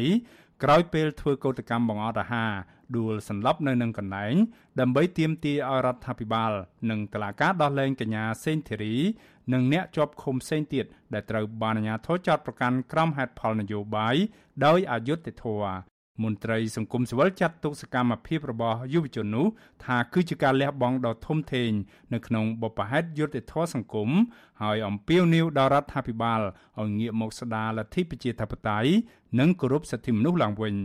[0.64, 2.52] ក្រោយពេលធ្វើកោតកម្មបង្អត់អាហារ
[2.98, 4.36] ដួលសន្លប់នៅនឹងកន្លែង
[4.80, 6.52] ដើម្បីទាមទារឲ្យរដ្ឋាភិបាល
[6.90, 8.96] និងតុលាការដោះលែងកញ្ញាសេងធីរី
[9.54, 14.16] និងអ្នកជាប់ឃុំផ្សេងទៀតដែលត្រូវបានអាជ្ញាធរចោទប្រកាន់ក្រមហេតុផលនយោបាយ
[14.66, 15.74] ដោយអយុត្តិធម៌
[16.24, 19.48] មន្ត្រីសង្គមស៊ីវិលចាត់ទុកសកម្មភាពរបស់យុវជននោះ
[19.86, 21.72] ថាគឺជាការលះបង់ដ៏ធំធេង
[22.14, 24.10] នៅក្នុងបបផែតយុត្តិធម៌សង្គម
[24.62, 26.42] ហើយអំពាវនាវដល់រដ្ឋាភិបាល
[26.80, 28.90] ឲ្យងាកមកស្ដារលទ្ធិប្រជាធិបតេយ្យ
[29.40, 30.76] និងគោរពសិទ្ធិមនុស្សឡើងវិញ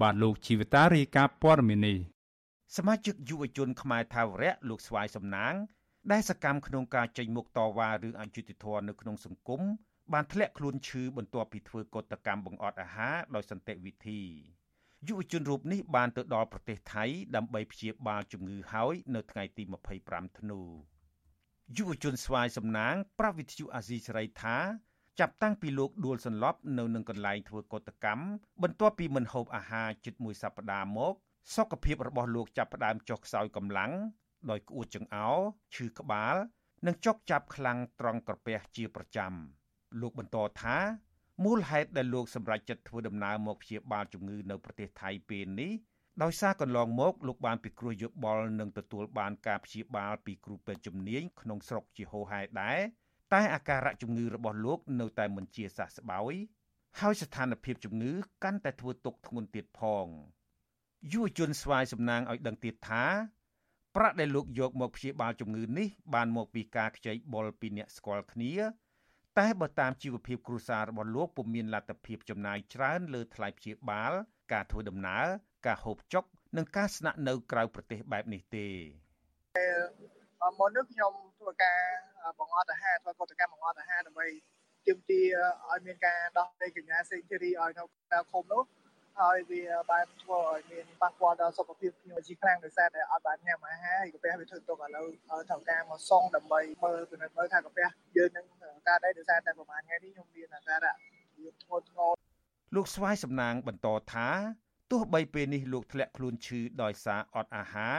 [0.00, 1.98] បាទលោកជីវតារាយការណ៍ព័ត៌មាននេះ
[2.76, 5.54] សមាជិកយុវជនខ្មែរថាវរៈលោកស្វាយសំណាង
[6.12, 9.62] ដែលសកម្មក្នុងការចេញមុខតវ៉ារឿងអយុត្តិធម៌នៅក្នុងសង្គម
[10.12, 14.20] បានធ្លាក់ខ្លួនឈឺបន្ទាប់ពីធ្វើកតកម្មបង្អត់អាហារដោយសន្តិវិធី
[15.08, 17.04] យុវជនរូបនេះបានទៅដល់ប្រទេសថៃ
[17.36, 19.62] ដើម្បីព្យាបាលជំងឺហើយនៅថ្ងៃទី
[20.00, 20.60] 25ធ្នូ
[21.76, 24.56] យុវជនស្វាយសំណាងប្រវិទ្យុអាស៊ីសេរីថា
[25.20, 28.24] ចាប់តាំងពីលោកដួលសន្លប់នៅនឹងកន្លែងធ្វើកតកម្ម
[28.62, 31.14] បន្ទាប់ពីមិនហូបអាហារជិតមួយសប្តាហ៍មក
[31.54, 33.92] សុខភាពរបស់លោកចាប់ផ្ដើមចុះខ្សោយកម្លាំង
[34.50, 35.38] ដោយក្អួតចង្អោរ
[35.74, 36.36] ឈឺក្បាល
[36.86, 39.32] និងចុកចាប់ខ្លាំងត្រង់ក្រពះជាប្រចាំ
[40.00, 40.76] លោកបន្តថា
[41.44, 45.72] មូលហេតុដែលលោកសម្រេចចិត្តធ្វើដំណើរមកព្យាបាលជំងឺនៅប្រទេសថៃពេលនេះ
[46.22, 52.78] ដោយសារកន្លងមកលោកបានពិគ្រោះយោបល់និងទទួលបានការព្យាបាលពីគ្រូពេទ្យជំនាញក្នុងស្រុកជាហូហែដែរ
[53.32, 56.34] តែអាការៈជំងឺរបស់លោកនៅតែមិនជាសះស្បើយ
[57.00, 58.12] ហើយស្ថានភាពជំងឺ
[58.44, 60.06] កាន់តែធ្វើទុក្ខធ្ងន់ទៀតផង
[61.12, 63.04] យុវជនស្វាយសំណាងឲ្យដឹងទៀតថា
[63.96, 68.52] ប្រាក់ដែលលោកយកមកព្យាបាលជំងឺនេះបានមកពីការខ្ចីបុលពីអ្នកស្គាល់គ្នា
[69.38, 74.12] តែបើតាមជីវភាពគ្រួសាររបស់លោកពុំមានលទ្ធភាពចំណាយច្រើនលើថ្លៃព្យាបាល
[74.52, 75.26] ការធ្វើដំណើរ
[75.66, 76.24] ការហូបចុក
[76.56, 78.66] និងការស្នាក់នៅក្រៅប្រទេសបែបនេះទេ
[80.58, 81.80] មុននេះខ្ញុំធ្វើការ
[82.38, 84.26] បង្អត់អាហារធ្វើកតកម្មបង្អត់អាហារដើម្បី
[84.86, 85.26] ទាមទារ
[85.70, 88.62] ឲ្យមានការដោះលែងកញ្ញាសេងធីរីឲ្យនៅក្រៅឃុំនោះ
[89.20, 95.06] ហើយវាបានធ្វើឲ្យមានប៉ះពាល់ដល់សុខភាពខ្ញុំជាខ្លាំងដោយសារតែអត់បានញ៉ាំអាហារហើយកាពះវាធ្វើទុកឥឡូវ
[95.50, 98.46] ត្រូវការមកសុងដើម្បីមើលពិនិត្យមើលថាកាពះយើងនឹង
[98.88, 100.94] ការដែរដោយសារតែប្រហែលថ្ងៃនេះខ្ញុំមានអាការៈ
[101.38, 102.12] វាធ្ងន់ធ្ងរ
[102.74, 104.28] លោកស្វាយសំណាងបន្តថា
[104.90, 107.98] ទោះបីពេលនេះលោកធ្លាក់ខ្លួនឈឺដោយសារអត់អាហារ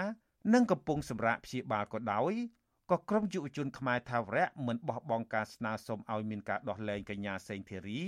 [0.53, 2.33] និងកំពុងសម្រាកព្យាបាលក៏ដោយ
[2.91, 8.01] ក៏ក្រុមយុវជនខ្មែរថាវរៈមិនបោះបង់ការស្នើសុំឲ្យមានការដោះលែងកញ្ញាសេងធីរី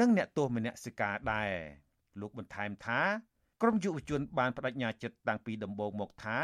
[0.00, 1.52] និងអ្នកទោសមនសិការដែរ
[2.20, 3.00] លោកបន្ថែមថា
[3.62, 6.38] ក្រុមយុវជនបានបដិញ្ញាចិត្តតាំងពីដំបូងមកថា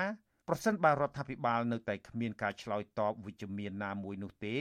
[0.48, 4.56] ប្រសិនបើរដ្ឋាភិបាលនៅតែគ្មានការឆ្លើយតបវិជ្ជមានណាមួយនោះទេ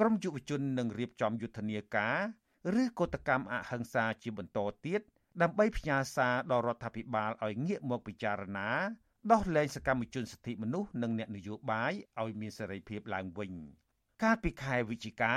[0.00, 2.16] ក្រុមយុវជននឹងរៀបចំយុទ្ធនាការ
[2.82, 5.00] ឬកតកម្មអហិង្សាជាបន្តទៀត
[5.42, 8.68] ដើម្បីផ្ញើសារដល់រដ្ឋាភិបាលឲ្យងាកមកពិចារណា
[9.32, 13.52] ដោះលែងសកម្មជនសិទ្ធិមនុស្សនិងអ្នកនយោបាយឲ្យមានសេរីភាពឡើងវិញ
[14.22, 15.34] កាលពីខែវិច្ឆិកា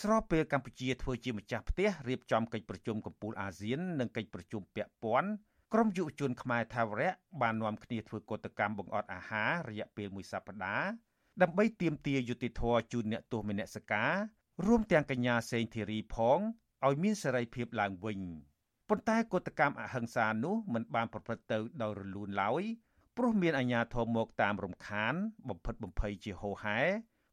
[0.00, 5.30] ស្របពេលកម្ពុជាធ្វើជាម្ចាស់ផ្ទះរៀបចំកិច្ចប្រជុំកំពូលអាស៊ាននិងកិច្ចប្រជុំពាក់ព័ន្ធ
[5.72, 10.88] ក្រុមយុវជនខ្មែរថាវរៈបាននាំគ្នាធ្វើកតកម្មបង្អត់អាហាររយៈពេលមួយសប្តាហ៍
[11.42, 14.12] ដើម្បីទាមទារយុត្តិធម៌ជូនអ្នកទោសមនសិការ
[14.66, 16.38] រួមទាំងកញ្ញាសេងធីរីផង
[16.86, 18.20] ឲ្យមានសេរីភាពឡើងវិញ
[18.88, 22.62] ប៉ុន្តែកតកម្មអហិង្សានោះមិនបានប្រព្រឹត្តទៅដោយរលូនឡើយ
[23.16, 25.14] ព្រោះមានអាជ្ញាធរមកតាមរំខាន
[25.48, 26.80] បំផិតបំភ័យជាហូរហែ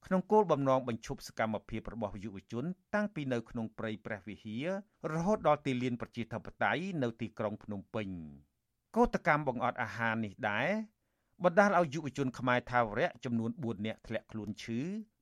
[0.06, 2.66] ក្នុងគោលបំណងបញ្ឈប់សកម្មភាពរបស់យុវជន
[2.96, 4.68] តាំងពីនៅក្នុងព្រៃព្រះវិហារ
[5.14, 8.08] រហូតដល់ទីលានប្រជាធិបតេយ្យនៅទីក្រុងភ្នំពេញ
[8.96, 10.68] កោតកម្មបង្អត់អាហារនេះដែរ
[11.44, 14.80] បណ្ដាលឲ្យយុវជនខ្មែរថាវរៈចំនួន4នាក់ធ្លាក់ខ្លួនឈឺ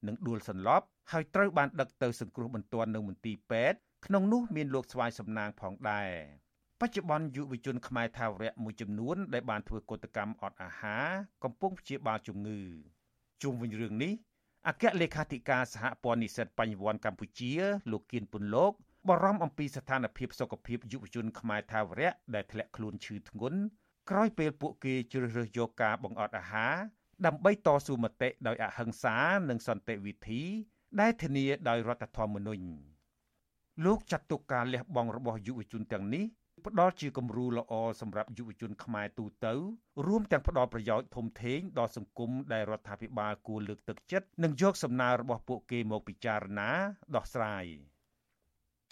[0.07, 6.09] និងដួលសន្លប់ហើយត្រូវបានដឹកទៅសង្គ្រោះបន្ទាន់នៅមន្ទីរពេទ្យក្នុងនោះមានលោកស្វាយសំណាងផងដែរ
[6.79, 11.07] បច្ចុប្បន្នយុវជនខ្មែរថាវរៈមួយចំនួនដែលបានធ្វើកតកម្មអត់អាហារ
[11.43, 12.59] កំពុងព្យាបាលជំងឺ
[13.43, 14.13] ជុំវិញរឿងនេះ
[14.69, 17.51] អគ្គលេខាធិការសហព័ន្ធនិស្សិតបញ្ញវន្តកម្ពុជា
[17.91, 18.71] លោកគៀនពុនលោក
[19.07, 23.59] បារម្ភអំពីស្ថានភាពសុខភាពយុវជនខ្មែរថាវរៈដែលធ្លាក់ខ្លួនឈឺធ្ងន់
[24.09, 26.75] ក្រោយពេលពួកគេជ្រើសរើសយកការបង្អត់អាហារ
[27.25, 29.17] ដើម្បីតស៊ូមតិដោយអហិង្សា
[29.49, 30.41] និងសន្តិវិធី
[31.01, 32.67] ដែលធានាដោយរដ្ឋធម្មនុញ្ញ
[33.85, 36.25] លោកចាត់ទុកការលះបង់របស់យុវជនទាំងនេះ
[36.67, 39.53] ផ្ដល់ជាគំរូល្អសម្រាប់យុវជនខ្មែរទូទៅ
[40.05, 46.69] រួមទាំងផ្ដល់ប្រយោជន៍ធំធេងដល់សង្គមដែលរដ្ឋាភិបាលគួរលើកទឹកចិត្តនិងយកសំណើរបស់ពួកគេមកពិចារណា
[47.15, 47.65] ដោះស្រាយ។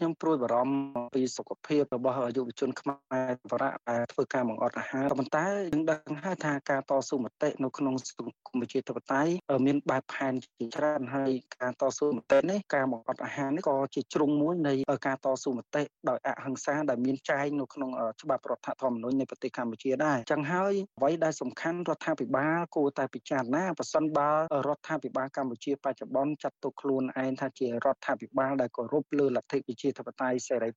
[0.02, 9.32] ខ្ញុំព្រួយបារម្ភពីសុខភាពរបស់យុវជនខ្មែរបរៈដែលធ្វើការបង្អត់អាហារប៉ុន្តែយើងដឹងហើយថាការតស៊ូមតិនៅក្នុងសង្គមប្រជាធិបតេយ្យ
[9.66, 14.74] មានបែបផែនជាច្រើនហើយការតស៊ូមតិនេះការបង្អត់អាហារនេះក៏ជាជ្រុងមួយនៃ
[15.08, 17.90] ការតស៊ូមតិដោយអហិង្សាដែលមានចែងនៅក្នុង
[18.22, 24.30] ច្បាប់រដ្ឋធម្មនុញ្ញនៃប្រទេសកម្ពុជាដែរចឹងហើយអ្វីដែលសំខាន់រដ្ឋាភិបាលគួរតែពិចារណាប្រសិនបើ
[24.68, 30.69] រដ្ឋាភិបាលកម្ពុជាបច្ចុប្បន្នចាត់ទុកខ្លួនឯងថាជារដ្ឋាភិបាលដែលគោរពលើលទ្ធិប្រជាធិបតេយ្យសេរី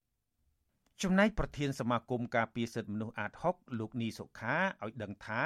[1.02, 5.42] ចំណែកប្រធានសមាគមការពារសិទ្ធិមនុស្សអាត6លោកនីសុខាឲ្យដឹងថា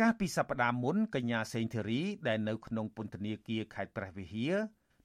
[0.00, 4.54] កាលពីសប្តាហ៍មុនកញ្ញាសេងធីរីដែលនៅក្នុងពន្ធនាគារខេត្តព្រះវិហារ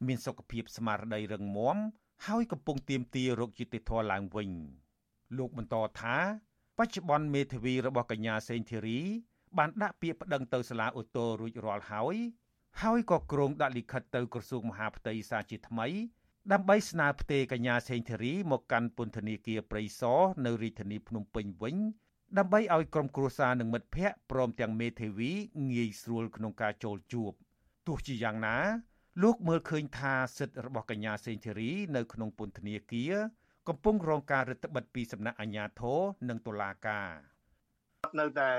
[0.08, 1.78] មានសុខភាពស្មារតីរឹងមាំ
[2.26, 4.50] ហើយកំពុងទៀមទារោគយុតិធធឡើងវិញ
[5.38, 6.18] លោកបន្តថា
[6.78, 9.00] បច្ចុប្បន្នមេធាវីរបស់កញ្ញាសេងធីរី
[9.58, 12.16] បានដាក់ពាក្យប្តឹងទៅសាលាឧទ្ធររួចរាល់ហើយ
[12.82, 15.88] ហើយក៏គ្រោងដាក់លិខិតទៅក្រសួងមហាផ្ទៃសារជាថ្មី
[16.54, 21.76] ដើម្បីស្នើផ្ទេរកញ្ញាសេងធីរីមកកាន់ពន្ធនាគារព្រៃសរនៅរាជធានីភ្នំពេញវិញ
[22.38, 25.32] ដើម្បីឲ្យក្រុមគ្រួសារនិងមិត្តភ័ក្តិព្រមទាំងមេធាវី
[25.72, 27.32] ងាយស្រួលក្នុងការចូលជួប
[27.88, 28.58] ទោះជាយ៉ាងណា
[29.24, 33.14] លោកមើលឃើញថាសិទ្ធិរបស់កញ្ញាសេងធីរីនៅក្នុងពន្ធនាគារ
[33.68, 37.10] កំពុងរងការរឹតបន្តឹងពីសំណាក់អាជ្ញាធរនិងតុលាការ
[38.20, 38.52] នៅតែ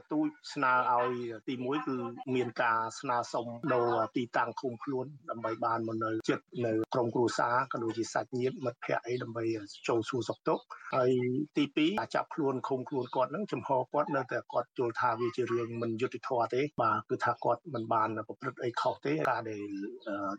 [0.00, 1.14] ទទូចស្នើឲ្យ
[1.48, 1.96] ទី1គឺ
[2.34, 9.44] មានការស្នើសុំដូរទីតាំងឃុំខ្លួនដើម្បីបានមកនៅចិត្តនៅក្រុមគ្រួសារក៏ដូចជាសាច់ញាតិមិត្តភ័ក្តិអីដើម្បី
[9.88, 10.62] ចូលសួរសុខទុក្ខ
[10.96, 11.12] ហើយ
[11.56, 19.62] ទី2ការចាប់ខ្លួនឃុំខ្លួនគាត់នឹងចំហគាត់នៅតែគាត់យល់ថាវាជារឿងមិនយុត្តិធម៌ទេបាទគឺថាគាត់មិនបានប្រព្រឹត្តអីខុសទេការដែល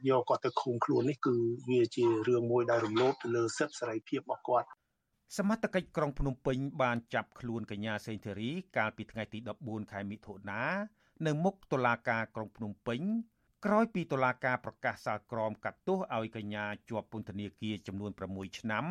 [0.09, 1.35] យកគាត់ទៅឃុំខ្លួននេះគឺ
[1.71, 4.67] វាជារឿងមួយដែលរំលោភទៅលើសិទ្ធិសេរីភាពរបស់គាត់
[5.37, 10.63] សមត្ថកិច្ចក្រុងភ្នំពេញបានចាប់ខ្លួនកញ្ញាសេងធីរី កាលពីថ្ងៃទី14ខែមិថុនា
[11.25, 13.01] នៅមុខតុលាការក្រុងភ្នំពេញ
[13.65, 18.85] ក្រោយពីតុលាការប្រកាសសាលក្រមកាត់ទោសឲ្យកញ្ញាជាប់ពន្ធនាគារចំនួន6ឆ្នាំ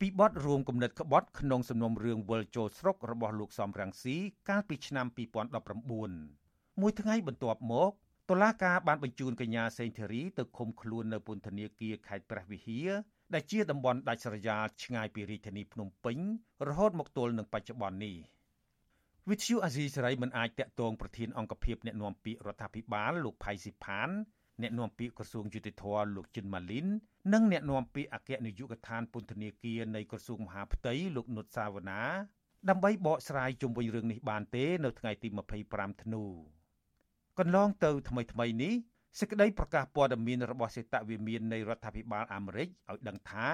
[0.00, 4.16] ពីបទរួមគំនិតក្បត់ក្នុងសំណុំរឿងវិលចូលស្រុករបស់លោកសំរងស៊ី
[4.48, 5.06] កាលពីឆ្នាំ
[6.14, 7.92] 2019មួយថ្ងៃបន្ទាប់មក
[8.30, 12.90] តុលាការបានបញ្ជូនកញ្ញាសេងធីរីទៅឃុំខ្លួននៅពន្ធនាគារខេត្តព្រះវិហារ
[13.32, 16.18] ដែលជាតំបន់ដាច់ស្រយាលឆ្ងាយពីរាជធានីភ្នំពេញ
[16.68, 18.16] រហូតមកទល់នឹងបច្ចុប្បន្ននេះ
[19.30, 24.08] វិទ្យុអាស៊ីសេរីមិនអាចតាក់ទងប្រធានអង្គភិបអ្នកណែនាំពាក្យរដ្ឋាភិបាលលោកផៃស៊ីផាន
[24.62, 25.84] អ្នកនាំពាក្យក្រសួងយុតិធធ
[26.16, 26.86] លោកជិនម៉ាលីន
[27.32, 32.02] និងអ្នកនាំពាក្យអគ្គនាយកដ្ឋានពន្ធនាគារនៃក្រសួងមហាផ្ទៃលោកនុតសាវណ្ណា
[32.68, 35.28] ដើម្បីបកស្រាយជុំវិញរឿងនេះបានទេ នៅថ្ងៃទី
[35.66, 36.24] 25ធ្នូ
[37.38, 38.74] កន្លងទៅថ្មីថ្មីនេះ
[39.19, 43.49] សេចក្តីប្រកាសព័ត៌មានរបស់សេតវិមាននៃរដ្ឋាភិបាលអាមេរិកឲ្យដឹងថា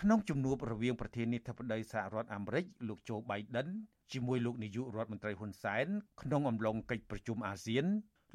[0.00, 3.68] ក្នុងជំនួបរវាងប្រធានាធិបតីសហរដ្ឋអាមេរិកលោកโจ Biden
[4.12, 5.86] ជាមួយលោកនាយករដ្ឋមន្ត្រីហ៊ុនសែន
[6.22, 7.84] ក្នុងអំឡុងកិច្ចប្រជុំអាស៊ាន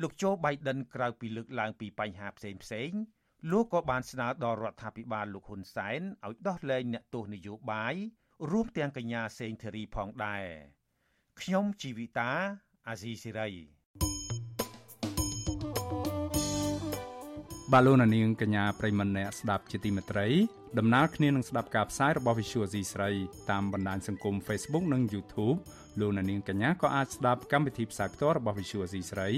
[0.02, 2.92] លោកโจ Biden ក្រៅពីលើកឡើងពីបញ្ហាផ្សេងផ្សេង
[3.52, 7.96] លោកក៏បានស្នើដល់រដ្ឋាភិបាលលោកហ៊ុនសែនឲ្យដោះលែងអ្នកទោសនយោបាយ
[8.52, 10.46] រួមទាំងកញ្ញាសេងធីរីផងដែរ
[11.42, 12.32] ខ្ញុំជីវិតា
[12.88, 13.50] អាស៊ីសេរី
[17.75, 20.27] បាទលោកនាងកញ្ញាប្រិមម្នាក់ស្ដាប់ជាទីមេត្រី
[20.79, 23.11] ដំណើរគ្នានឹងស្ដាប់ការផ្សាយរបស់ Visual C ស្រី
[23.51, 25.59] តាមបណ្ដាញសង្គម Facebook និង YouTube
[26.01, 29.29] លោកនាងកញ្ញាក៏អាចស្ដាប់កម្មវិធីផ្សាយផ្ទាល់របស់ Visual C ស្រី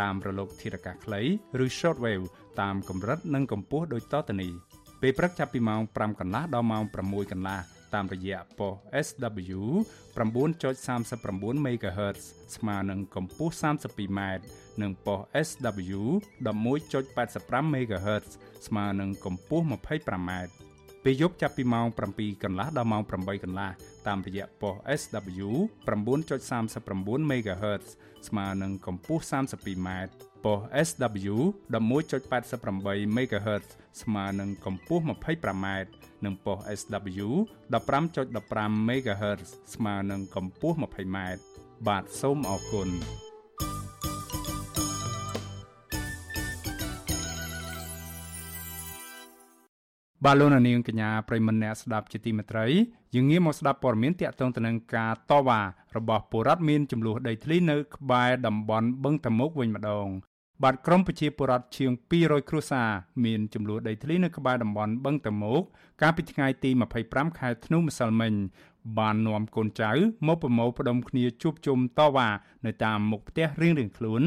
[0.00, 1.22] តាមរលកធារកាសខ្លី
[1.64, 2.24] ឬ Shortwave
[2.60, 4.52] តាមកម្រិតនិងកម្ពស់ដូចតទៅនេះ
[5.00, 8.74] ពេលព្រឹកចាប់ពីម៉ោង5កន្លះដល់ម៉ោង6កន្លះ តាមរយៈប៉ុស
[9.06, 9.60] SW
[10.16, 12.20] 9.39 MHz
[12.56, 14.20] ស្មើនឹងកម្ពស់ 32m
[14.82, 16.00] និងប៉ុស SW
[16.46, 18.26] 11.85 MHz
[18.66, 20.30] ស្មើនឹងកម្ពស់ 25m
[21.04, 23.70] ពេលយប់ចាប់ពីម៉ោង7កន្លះដល់ម៉ោង8កន្លះ
[24.06, 25.48] តាមរយៈប៉ុស SW
[25.88, 27.84] 9.39 MHz
[28.28, 29.88] ស្មើនឹងកម្ពស់ 32m
[30.44, 31.34] ប៉ុស SW
[31.72, 33.66] 11.88 MHz
[34.02, 35.66] ស្មើនឹងកម្ពស់ 25m
[36.24, 37.28] និងប៉ុស SW
[37.72, 41.18] 15.15 MHz ស្មើនឹងកម្ពស់ 20m
[41.86, 42.88] បាទសូមអរគុណ
[50.24, 52.66] បាទលោកនាងកញ្ញាប្រិមម្នាក់ស្ដាប់ជាទីមេត្រី
[53.14, 55.60] យើងងាកមកស្ដាប់ព័ត៌មានទាក់ទងទៅនឹងការតវ៉ា
[55.96, 60.08] របស់ពលរដ្ឋមានចំនួនដីធ្លីនៅក្បែរតំបន់បឹងតមុកវិញម្ដង
[60.64, 61.90] បាទក្រមប្រជាពលរដ្ឋជាង
[62.20, 62.88] 200គ្រួសារ
[63.24, 65.62] មានចំនួនដីធ្លីនៅក្បែរតំបន់បឹងតមោក
[66.02, 66.70] កាលពីថ្ងៃទី
[67.04, 68.32] 25ខែធ្នូម្សិលមិញ
[68.98, 69.90] បាននាំកូនចៅ
[70.26, 72.28] មកប្រមូលផ្ដុំគ្នាជួបជុំតវ៉ា
[72.66, 74.22] នៅតាមមុខផ្ទះរៀងៗខ្លួន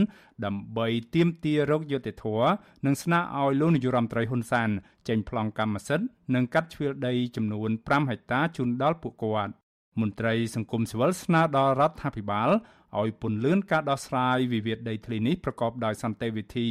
[0.45, 2.49] ដើម្បីទាមទាររកយុត្តិធម៌
[2.85, 4.69] និងស្នើឲ្យលោកនាយរដ្ឋមន្ត្រីហ៊ុនសែន
[5.07, 9.53] ចេញប្លង់កម្មសិទ្ធិនិងកាត់ជ្រឿដីចំនួន5ហិកតាជូនដល់ពួកគាត់
[9.99, 12.49] មន្ត្រីសង្គមស៊ីវិលស្នើដល់រដ្ឋាភិបាល
[12.99, 16.67] ឲ្យពន្លឿនការដោះស្រាយវិវាទដីធ្លីនេះប្រកបដោយសន្តិវិធី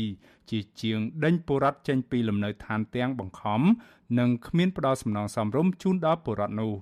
[0.50, 3.60] ជាជាងដេញបុរដ្ឋចេញពីលំនៅឋានទាំងបង្ខំ
[4.18, 6.72] និងគ្មានផ្ដោតសំណងសំរុំជូនដល់បុរដ្ឋនោះ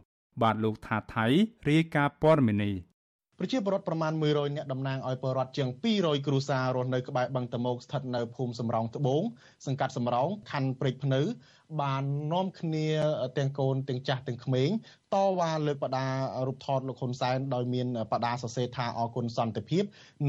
[0.43, 1.27] បាទលោកថាថៃ
[1.69, 2.75] រាយការណ៍ព័ត៌មាននេះ
[3.39, 9.23] ប្រជាពលរដ្ឋប្រមាណ100នាក់តំណាងឲ្យពលរដ្ឋជាង200គ្រួសាររស់នៅក្បែរបឹងតមោកស្ថិតនៅភូមិសំរោងត្បូង
[9.67, 11.21] សង្កាត់សំរោងខណ្ឌព្រែកភ្នៅ
[11.83, 12.87] បាននាំគ្នា
[13.39, 14.69] ទាំងកូនទាំងចាស់ទាំងក្មេង
[15.15, 16.07] តវ៉ាលើកបដា
[16.47, 19.85] រូបថតលោកហ៊ុនសែនដោយមានបដាសរសេរថាអគុណសន្តិភាព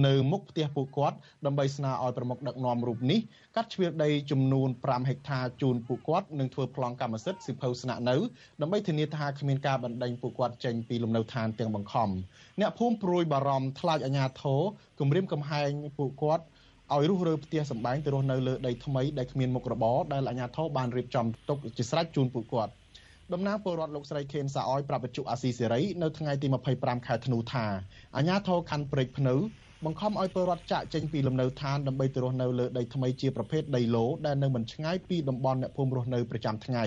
[0.06, 3.20] នៅមុខផ្ទះពួកគាត់ដើម្បីស្នើឲ្យប្រមុខដឹកនាំរូបនេះ
[3.56, 8.16] កាត់ជ្រឿដីចំនួន5ហិកតាជូនពួកគាត់និងធ្វើប្លង់កម្មសិទ្ធិសិភៅស្នាក់នៅ
[8.62, 12.10] ដើម្បីធានាថាគ្មានការបណ្តេញពួកគាត់ចេញពីលំនៅឋានទាំងបង្ខំ
[12.60, 14.62] អ្នកភូមិព្រួយបារម្ភថ្លាចអាញាធរ
[15.00, 16.44] គម្រាមកំហែងពួកគាត់
[16.96, 22.72] ឲ្យរុះរើផ្ទះសម្បែងទៅរស់នៅលើដីថ្មីដែលគ្មានមុខរបរដែលអាជ្ញាធរបានរៀបចំទុកជាស្រេចជូនពួកគាត់
[23.34, 26.48] តំណាងពលរដ្ឋលោកស្រីខេនសាអយប្រាប់វិទ្យុអាស៊ីសេរីនៅថ្ងៃទី
[26.78, 27.66] 25ខែធ្នូថា
[28.16, 29.36] អាជ្ញាធរខណ្ឌព្រែកភ្នៅ
[29.86, 36.86] បង្ខំឲ្យពលរដ្ឋចាក់ចេញពីលំនៅឋានដើម្បីទៅរស់នៅលើដីថ្មីជាប្រភេទដីឡូដែលនៅមិនឆ្ងាយពីតំបន់អ្នកភូមិរស់នៅប្រចាំថ្ងៃ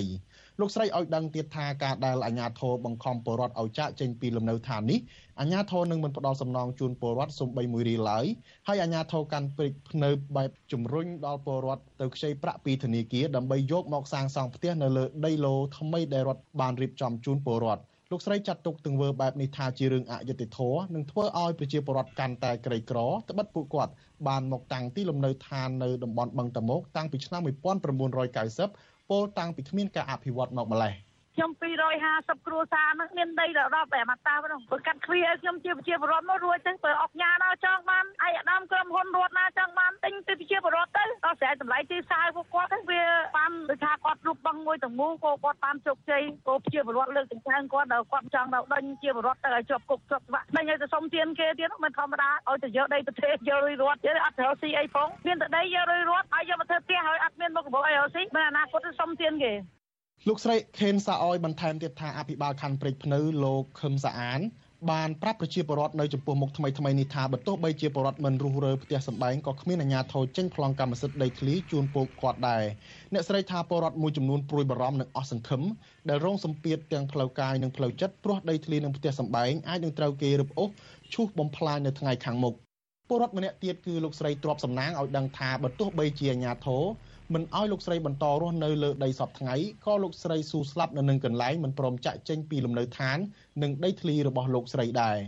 [0.63, 5.01] លោកស្រីឲ្យដឹងទៀតថាការដែលអាជ្ញាធរបង្ខំពលរដ្ឋឲ្យចាក់ចេញពីលំនៅឋាននេះ
[5.41, 8.25] អាជ្ញាធរនឹងមិនផ្ដល់សំណងជូនពលរដ្ឋសំបីមួយរៀលឡើយ
[8.69, 22.99] ហើយអាជ្ញាធរកាន់ព្រឹកភ្នៅបែបជំរុញដល់ពលរដ្ឋទៅខ្ចីប្រាក់ពីធនាគារដើម្បីយកមកសាងសង់ផ្ទះនៅលើដីឡូថ្មីដែលរដ្ឋបានរៀបចំជូនពលរដ្ឋលោកស្រីចាត់ទុកទង្វើបែបនេះថាជារឿងអយុត្តិធម៌និងធ្វើឲ្យប្រជាពលរដ្ឋកាន់តែក្រីក្រ
[23.31, 23.93] ត្បិតពួកគាត់
[24.29, 30.95] បានមកតាំងទីលំនៅឋាននៅតំបន់បឹងតមោកតាំងពីឆ្នាំ1990 ពោលតាំងពីគ្មានការអភិវឌ្ឍមកម្លេះ
[31.35, 31.51] ខ្ញុំ
[31.99, 43.03] 250គ្រួសារហ្នឹងមានដីដល់10តែមកតាហ្នឹងបើកាត់គ្រាខ្ញុំជាប្រជាពលរដ្ឋមករួចទៅបើអុកញ៉ាដល់ចង់បានឯអាដាមក្រុមហ៊ុនរដ្ឋណាចង់បានទិញទៅប្រជាពលរដ្ឋទៅដល់ស្រែតម្លៃទីផ្សារពួកគាត់ទៅវា
[43.37, 59.53] បានដូចថាគាត់រូបបងមួយទាំងមូលក៏គាត់បានជោគជ័យក៏ប្រជាពលរដ្ឋលើកទាំងច្រើនគាត់ដល់គាត់ចង់ដល់ដេញជាពលរដ្ឋទៅឲ្យជាប់គុកជាប់ច្បាប់ដេញឲ្យទៅសុំទានគេទៀតមិនធម្មតាឲ្យទៅយកដីប្រទេសយករុយរត់យកអត់ត្រូវស៊ីអីផងមានតែដីយករុយរត់ឲ្យយកមកធ្វើផ្ទះឲ្យអត់មានមុខរបរអីឲ្យស៊ីមិនអនាគតទៅសុំទានគេ
[60.29, 64.41] លោកស្រីខេនសាអយបន្ថែមទៀតថាអភិបាលខណ្ឌព្រែកភ្នៅលោកខឹមសាអាន
[64.91, 72.65] បានប្រាប់ប្រជាពលរដ្ឋនៅចំពោះមុខថ្មីថ្មីនេះថាបើទោះបីជាពលរដ្ឋមិនរុះរើផ្ទះសម្បែងក៏គ្មានអាជ្ញាធរចេញប្លង់កម្មសិទ្ធិដីធ្លីជូនពួកគាត់ដែរ
[73.13, 75.63] អ្នកស្រីថាពលរដ្ឋមួយចំនួនព្រួយបារម្ភនិងអស់សង្ឃឹម
[76.09, 80.71] ដែលរងសម្ពាធទាំងផ្លូវកាយនិងផ្លូវចិត្តព្រោះដីធ្លីនិងផ្ទះសម្បែងអាចនឹងត្រូវគេរឹបអូស
[81.13, 82.55] ឈូសបំផ្លាញនៅថ្ងៃខាងមុខ
[83.09, 86.83] ពលរដ្ឋម្នាក់ទៀតគឺលោកស្រីទ្របសំណាងឲ្យដឹងថាបើទោះបីជាអាជ្ញាធរ
[87.35, 89.55] មិនឲ្យលោកស្រីបន្តរស់នៅលើដីសពថ្ងៃ
[89.87, 93.19] ក៏លោកស្រីស៊ូស្លាប់នៅនឹងកន្លែងមិនព្រមចាក់ចេញពីលំនៅឋាន
[93.63, 95.19] និងដីធ្លីរបស់លោកស្រីដែរ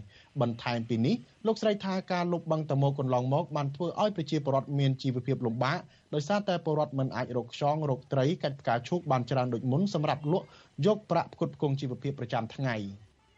[0.41, 1.15] បន្ថែមពីនេះ
[1.47, 5.79] លោកស្រីថាការលុបបង្កតមកកន្លងមកបានធ្វើឲ្យប្រជាពលរដ្ឋមានជីវភាពលំបាក
[6.15, 10.47] ដោយសារតែពលរដ្ឋមិនអាចរកខ្យងរកត្រីកាច់ផ្កាឈូកបានច្រើនដូចមុនសម្រាប់លក់
[10.87, 12.77] យកប្រាក់ផ្គត់ផ្គង់ជីវភាពប្រចាំថ្ងៃ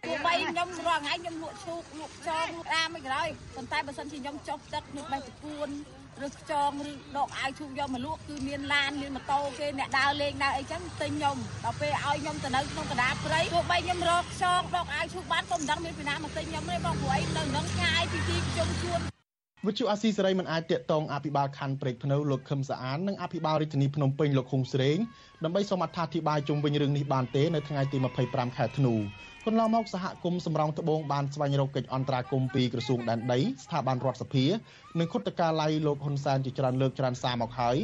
[0.07, 5.71] ទោះបីខ្ញុំរាល់ថ្ងៃខ្ញុំលក់ឈូកលក់ខ្យងរាមិនក្រោយប៉ុន្តែបើសិនជាខ្ញុំចុះទឹកខ្ញុំបេះតគួន
[6.25, 19.16] ឬខ្យងឬដកអាវឈូកយកមកលក់គឺមានឡានមានម៉ូតូគេអ្នកដើរលេងដើរអីចឹងទិញខ្ញុំដល់ពេលឲ្យខ្ញុំទៅនៅក្នុងកណ្ដាលព្រៃទោះបីខ្ញុំរកខ្យងដកអាវឈូកបានក៏មិនដឹងមានពីណាមកទិញខ្ញុំទេបងព្រោះអីនៅនឹងឆ្ងាយពីទីប្រជុំជួន
[19.67, 24.99] វិទ្យុអាស៊ីសេរីមិនអាចតាកតងអភិបាលខណ្ឌព្រែកភ្នៅលោកខឹមសាអាននិងអភិបាលរាជធានីភ្នំពេញលោកឃុងស្រេង
[25.45, 28.95] ដើម្បីសូមអត្ថាធិប្បាយជុំវិញរឿងនេះបានទេនៅថ្ងៃទី25ខែធ្នូ
[29.47, 34.45] កន្លងមកសហគមន៍សំរងត្បូងបានស្វែងរកកិច្ចអន្តរាគមន៍ពីក្រសួងដែនដីស្ថាប័នរដ្ឋសភា
[34.99, 37.77] និងគុតកាឡៃលោកហ៊ុនសែនជាច្រើនលើកច្រើនសារមកហើយ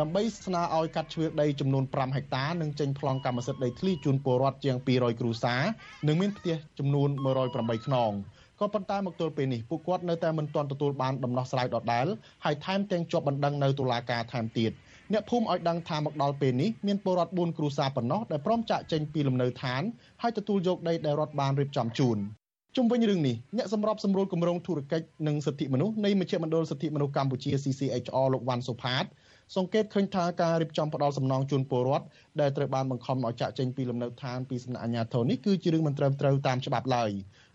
[0.00, 5.62] ដើម្បីស្នើឲ្យកាត់ជ្រឿដីចំនួន5ហិកតានិងចេញប្លង់កម្មសិទ្ធិដីធ្លីជូនពលរដ្ឋជាង200គ្រួសារ
[6.06, 7.08] និងមានផ្ទះចំនួន
[7.48, 8.12] 108ខ្នង
[8.60, 12.06] ក៏ប៉ុន្តែមកទល់ពេលនេះពួកគាត់នៅតែមិនទាន់ទទួលបានដំណោះស្រាយដដែល
[12.44, 14.72] ហើយថែមទាំងជាប់បណ្ដឹងនៅតុលាការថែមទៀត។
[15.12, 19.82] អ្នកភូមិឲ្យដឹងថាមកដល់ពេលនេះមានពលរដ្ឋ4គ្រួសារប៉ុណ្ណោះដែលព្រមចាក់ចេញពីលំនៅឋាន
[20.22, 22.18] ហើយទទួលយកដីដែលរដ្ឋបានរៀបចំជូន
[22.76, 29.04] ជុំវិញរឿងនេះអ្នកសម្របសម្រួលគម្រោងធុរកិច្ចនិងសិទ្ធិមនុស្សនៃមជ្ឈមណ្ឌលសិទ្ធិមនុស្សកម្ពុជា CCHR លោកវ៉ាន់សុផាត
[29.56, 32.06] សង្កេតឃើញថាការរៀបចំផ្ដាល់សំណងជូនពលរដ្ឋ
[32.40, 37.10] ដែលត្រូវបានបង្ខំឲ្យចាក់ចេញពីលំនៅឋានពីសំណាក់អាជ្ញាធរនេះគឺជារឿងមិនត្រឹមត្រូវតាមច្បាប់ឡើយ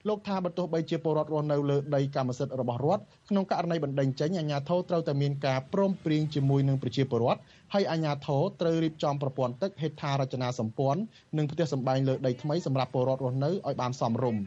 [0.07, 7.39] លោកថាបើទោះបីជាពលរដ្ឋរស់នៅលើដីកម្មសិទ្ធិរបស់រដ្ឋក្នុងករណីបណ្តេញចេញអាជ្ញាធរត្រូវតែមានការព្រមព្រៀងជាមួយនឹងប្រជាពលរដ្ឋ
[7.73, 11.01] ហើយអាជ្ញាធរត្រូវរៀបចំប្រព័ន្ធទឹកហេដ្ឋារចនាសម្ព័ន្ធ
[11.37, 14.41] និងផ្ទះសម្បែងលើដីថ្មីសម្រាប់ពលរដ្ឋរស់នៅឲ្យបានសមរម្យ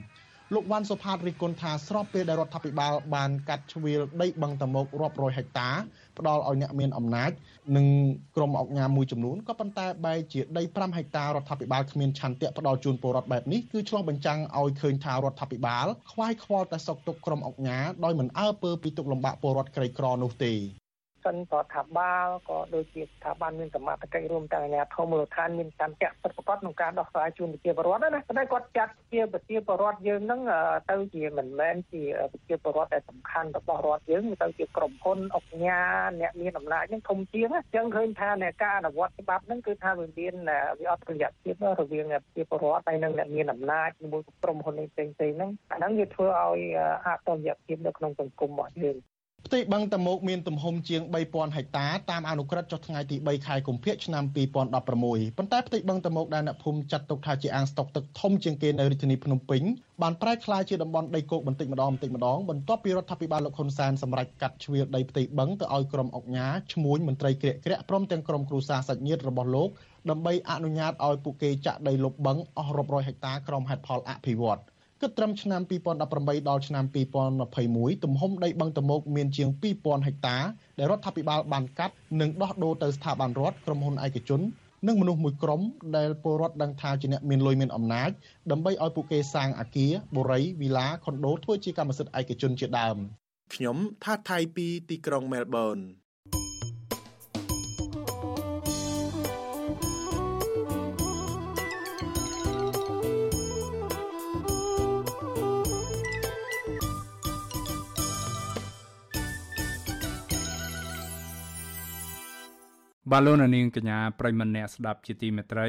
[0.55, 5.71] លោកវ៉ាន់សុផាតរិះគន់ថាស្របពេលដែលរដ្ឋាភិបាលបានកាត់ជ្រៀលដីបឹងតមោករាប់រយហិកតា
[6.19, 7.31] ផ្ដល់ឲ្យអ្នកមានអំណាច
[7.77, 7.87] និង
[8.37, 20.55] ក្រុមអង្គការមួយចំនួនក៏ប៉ុន្តែបែរជាដី5ហិកតារដ្ឋាភិបាលគ្មានឆន្ទៈផ្ដល់ជូនពលរដ្ឋបែបនេះគឺឆ្លុះបញ្ចាំងឲ្យឃើញថារដ្ឋាភិបាលខ្វាយខ្វល់តែសុកទុកក្រុមអង្គការដោយមិនអើពើពីទុកលំបាកពលរដ្ឋក្រីក្រនោះទេ
[21.27, 30.41] សិនរដ្ឋាភិបាលក៏ដូចជាស្ថាប័នមានសមត្ថកិច្ចរួមទាំងអាជ្ញាធរមូលដ្ឋានមានតាមចាក់ពិតប្រាកដក្នុងការដោះស្រាយជូនប្រជាពលរដ្ឋណាប៉ុន្តែគាត់ចាត់ជាប្រជាពលរដ្ឋយើងហ្នឹង
[30.91, 40.35] ទៅជាមិនមែនជាប្រជាពលរដ្ឋដែលសំខាន់របស់រដ្ឋយើងទៅជាក្រុមហ៊ុនអង្គការអ្នកមានអំណាចហ្នឹងធំជាងអញ្ចឹងឃើញថានៃការអនុវត្តច្បាប់ហ្នឹងគឺថាវាមាន
[40.81, 46.61] វាអត់ប្រយ័ត្នភាពរវាងប្រជាពលរដ្ឋហើយនិងអ្នកមានអំណាចជាមួយក្រុមហ៊ុនផ្សេងៗហ្នឹងអាហ្នឹងវាធ្វើឲ្យ
[47.07, 48.97] អតយភាពនៅក្នុងសង្គមរបស់យើង
[49.47, 59.63] ផ្ទៃបឹងតមោកមានទំហំជាង3000ហិកតាតាមអនុក្រឹត្យចុះថ្ងៃទី3ខែកុម្ភៈឆ្នាំ2016ប៉ុន្តែផ្ទៃបឹងតមោកដែលអ្នកភូមិចាត់ទុកថាជាអាងស្តុកទឹកធំជាងគេនៅរាជធានីភ្នំពេញ
[60.03, 69.69] បានប្រែក្លាយជាតំបន់ដីគោកបន្តិចម្ដងបន្តិចម្ដងបន្ទាប់ពីរដ្ឋាភិបាលលោកហ៊ុនសែនសម្រេចកាត់ជ្រៀលដីផ្ទៃបឹងទៅឲ្យក្រុមអង្គការឈ្មួញមន្ត្រីក្រាកក្រាក់ព្រមទាំងក្រុមគ្រួសារសាច់ញាតិរបស់លោក
[70.11, 74.65] ដើម្បីអនុញ្ញាតឲ្យពួកគេចាក់ដីលុបបឹងអស់រាប់រយហិកតាក្រុមហេតុផលអភិវឌ្ឍន៍
[75.01, 75.61] គិតត្រឹមឆ្នាំ
[76.01, 76.85] 2018ដល់ឆ្នាំ
[77.45, 80.37] 2021ទំហំដីបឹងតមោកមានជាង2000ហិកតា
[80.79, 84.41] ដែលរដ្ឋាភិបាលបានកាត់និងដោះដូរទៅស្ថាប័នរដ្ឋក្រុមហ៊ុនឯកជន
[84.87, 85.61] និងមនុស្សមួយក្រុម
[85.97, 88.11] ដែលពលរដ្ឋដឹងថាជាអ្នកមានលុយមានអំណាច
[88.51, 92.97] ដើម្បីឲ្យពួកគេសាងអគារបូរីវីឡាខុនដូធ្វើជាកម្មសិទ្ធិឯកជនជាដើម
[93.55, 95.79] ខ្ញុំថាថៃពីទីក្រុងមែលប៊ន
[113.13, 115.69] បាទលោកនាងកញ្ញាប្រិមម្នាក់ស្ដាប់ជាទីមេត្រី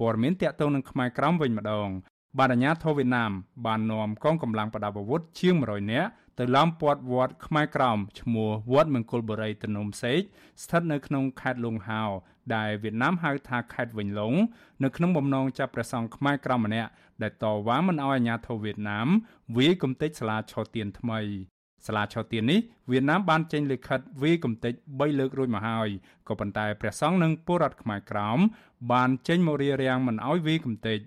[0.00, 1.88] ព័ត៌មានតកតងនឹងខ្មែរក្រមវិញម្ដង
[2.38, 3.32] បាទអាញាធរវៀតណាម
[3.66, 10.20] បាននាំកងកម្លាំងប្រដាប់អាវុធជាង100នាក់ទៅឡោមព័ទ្ធវត្តខ្មែរក្រមឈ្មោះវត្តមង្គលបុរីតនំសេក
[10.62, 12.02] ស្ថិតនៅក្នុងខេត្តលង្ហោ
[12.54, 14.34] ដែលវៀតណាមហៅថាខេត្តវិញឡុង
[14.84, 16.90] នៅក្នុងបំណងចាប់ព្រះសង្ឃខ្មែរក្រមម្នាក់
[17.22, 19.08] ដែលតវ៉ាមិនឲ្យអាញាធរវៀតណាម
[19.56, 21.20] វាយគំទេចសាលាឆោទៀនថ្មី
[21.86, 25.88] សាលាឆោទៀននេះវៀតណាមបានចេញលិខិតវាយកំទេច3លើករួចមកហើយ
[26.28, 28.38] ក៏ប៉ុន្តែព្រះសង្ឃនិងពលរដ្ឋខ្មែរក្រោម
[28.92, 30.98] បានចេញមករារាំងមិនឲ្យវាយកំទេច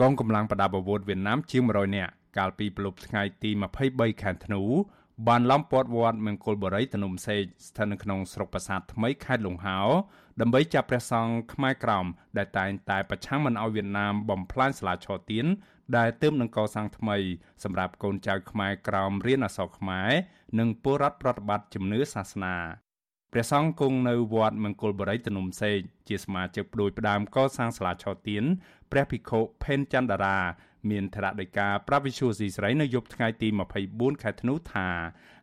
[0.00, 3.50] កងកម្លាំងប្រដាប់អាវុធវៀតណាមជាង100នាក់កាលពីប្រលប់ថ្ងៃទី
[3.86, 4.62] 23ខែធ្នូ
[5.28, 9.80] បានឡំពាត់វត្តមង្គលបុរីតនំសេកស្ថិតនៅក្នុងស្រុកប្រាសាទថ្មីខេត្តលង្ហោ
[10.40, 12.06] ដើម្បីចាប់ព្រះសង្ឃខ្មែរក្រម
[12.38, 15.46] ដែលតែងតែប្រឆាំងមិនឲ្យវៀតណាមបំផ្លាញសាលាឆោទៀន
[15.96, 17.16] ដែលទើបនឹងកសាងថ្មី
[17.64, 20.10] សម្រាប់កូនចៅខ្មែរក្រោមរៀនអក្សរខ្មែរ
[20.58, 22.56] និងពលរដ្ឋប្រតិបត្តិជំនឿសាសនា
[23.32, 28.44] ព្រះសង្ឃគង់នៅវត្តមង្គលបរិយទនុំសេកជាសមាជិកព្រួយផ្ដាំកសាងសាលាឆោទៀន
[28.92, 30.38] ព្រះភិក្ខុផេនច័ន្ទតារា
[30.90, 33.48] មានធរដីកាប្រវិសុស៊ីស្រីនៅយប់ថ្ងៃទី
[33.86, 34.88] 24ខែធ្នូថា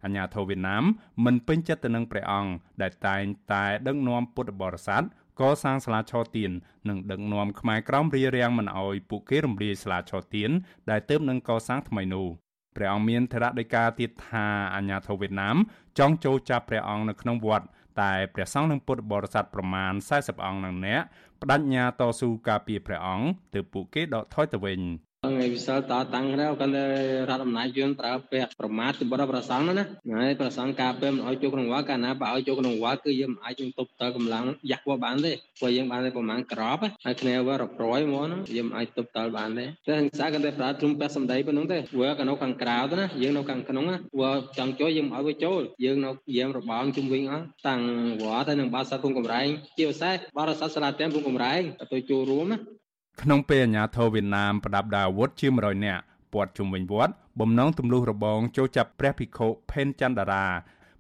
[0.04, 0.84] អាញាធរវៀតណាម
[1.26, 2.52] មិនពេញចិត្តទៅនឹងព្រះអង្គ
[2.82, 5.04] ដែលតែងតែដឹកនាំពុទ្ធបរិស័ទ
[5.42, 6.52] កសាងសាលាឆោទៀន
[6.90, 10.52] និងដឹកនាំខ្មែរក្រមរារាំងមិនអោយពួកគេរំលាយសាលាឆោទៀន
[10.90, 12.28] ដែលទើបនឹងកសាងថ្មីនោះ
[12.76, 15.58] ព្រះអង្គមានធរដីកាទៀតថាអាញាធរវៀតណាម
[16.00, 17.68] ចង់ចូលចាប់ព្រះអង្គនៅក្នុងវត្ត
[18.02, 21.02] តែព្រះសង្ឃនិងពុទ្ធបរិស័ទប្រមាណ40អង្គនឹងអ្នក
[21.42, 24.80] បដិញ្ញាតស៊ូការពារព្រះអង្គទើបពួកគេដកថយទៅវិញ
[25.24, 26.86] ថ្ងៃវិសិលតតាំងទៅកាន់តែ
[27.30, 47.82] រដ្ឋអំណាចយើងប្រើពាក្យប្រមាថទៅបរិប្រសងណាហើយប្រសងការពេលមិនឲ្យចូលក្នុងវត្តកាលណាបើឲ្យចូលក្នុងវត្តគឺយើងមិនអាចយើងទប់តកម្លាំងយ៉ាស់វត្តបានទេព្រោះយើងបានតែប្រមាណក្របហើយគ្នាវត្តប្រយមកណាយើងមិនអាចទប់តបានទេតែហិង្សាកាន់តែប្រើទ្រឹមពាក់សម្ដីប៉ុណ្្នឹងទេវត្តក៏នៅខាងក្រៅទៅណាយើងនៅខាងក្នុងណាវត្តចង់ចូលយើងមិនឲ្យវាចូលយើងនៅយាមរបងជុំវិញអស់តាំង
[48.24, 49.48] វត្តទៅនឹងបាសាគុំកំរែង
[49.78, 51.62] ជាពិសេសបរិស័ទសាលាទាំងគុំកំរែង
[51.94, 52.81] ទៅចូលរួមណា
[53.26, 56.04] ក្នុងពេលអាញាធរវៀតណាមប្រដាប់ដាវអាវុធជា100នាក់
[56.34, 60.46] ព័ទ្ធជុំវិញវត្តបំណងទម្លុះរបងចូលចាប់ព្រះភិក្ខុផេនច័ន្ទតារា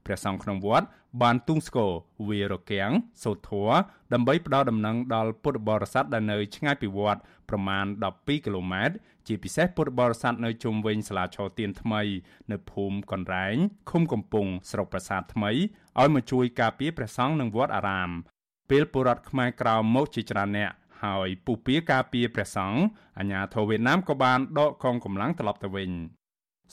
[0.05, 0.87] ព្រះសង្ឃក្នុងវត្ត
[1.21, 1.91] បានទុងស្គរ
[2.27, 2.91] វារកាំង
[3.23, 3.69] សូត្រធัว
[4.13, 8.95] ដើម្បីផ្ដល់ដំណឹងដល់ពុទ្ធបរិស័ទដែលនៅឆ្ងាយពីវត្តប្រមាណ12គីឡូម៉ែត្រ
[9.27, 12.01] ជាពិសេសពុទ្ធបរិស័ទនៅជុំវិញសាលាឆោទៀនថ្មី
[12.51, 13.55] នៅភូមិកនរែង
[13.89, 15.51] ឃុំកំពង់ស្រុកប្រាសាទថ្មី
[15.99, 18.09] ឲ្យមកជួយការពារព្រះសង្ឃនិងវត្តអារាម
[18.69, 20.71] ពេលបុរដ្ឋខ្មែរក្រៅមកជាច្រើនអ្នក
[21.03, 22.81] ហើយពុះពៀការពារព្រះសង្ឃ
[23.19, 25.91] អាញាធរវៀតណាមក៏បានដកកងកម្លាំងត្រឡប់ទៅវិញ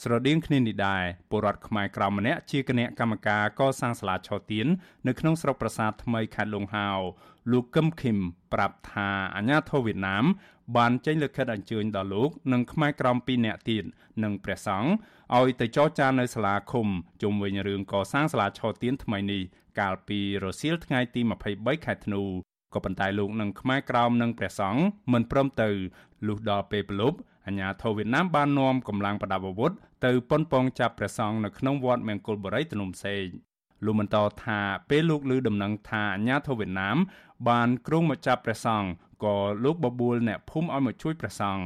[0.03, 4.67] ស្រដៀងគ្នានេះដែរពលរដ្ឋខ្មែរក្រៅម្នាក់ជាគណៈកម្មការកសាងសាលាឆោទៀន
[5.07, 6.89] នៅក្នុងស្រុកប្រាសាទថ្មីខេត្តលង្ហោ
[7.51, 8.17] លោកកឹមឃឹម
[8.53, 10.25] ប្រាប់ថាអាញាធរវៀតណាម
[10.77, 13.83] បានចេញលិខិតអញ្ជើញដល់លោកនិងខ្មែរក្រម2នាក់ទៀត
[14.23, 14.91] និងព្រះសង្ឃ
[15.37, 16.87] ឲ្យទៅចរចានៅសាលាឃុំ
[17.21, 19.41] ជុំវិញរឿងកសាងសាលាឆោទៀនថ្មីនេះ
[19.79, 21.21] កាលពីរសៀលថ្ងៃទី
[21.53, 22.23] 23ខែធ្នូ
[22.73, 24.81] ក៏ប៉ុន្តែលោកនឹងខ្មែរក្រោមនិងព្រះសង្ឃ
[25.13, 25.69] មិនព្រមទៅ
[26.27, 27.17] លុះដល់ពេលប្រលប់
[27.47, 29.71] អាញាធរវៀតណាមបាននាំកម្លាំងប្រដាប់អាវុធ
[30.05, 33.25] ទៅប៉ុនប៉ងចាប់ព្រះសង្ឃនៅក្នុងវត្តមង្គលបុរីភ្នំសេក
[33.85, 34.59] លោកបន្តថា
[34.89, 36.97] ពេលលោកឮដំណឹងថាអាញាធរវៀតណាម
[37.49, 38.89] បានគ្រងមកចាប់ព្រះសង្ឃ
[39.23, 41.65] ក៏លោកបបួលអ្នកភូមិឲ្យមកជួយព្រះសង្ឃ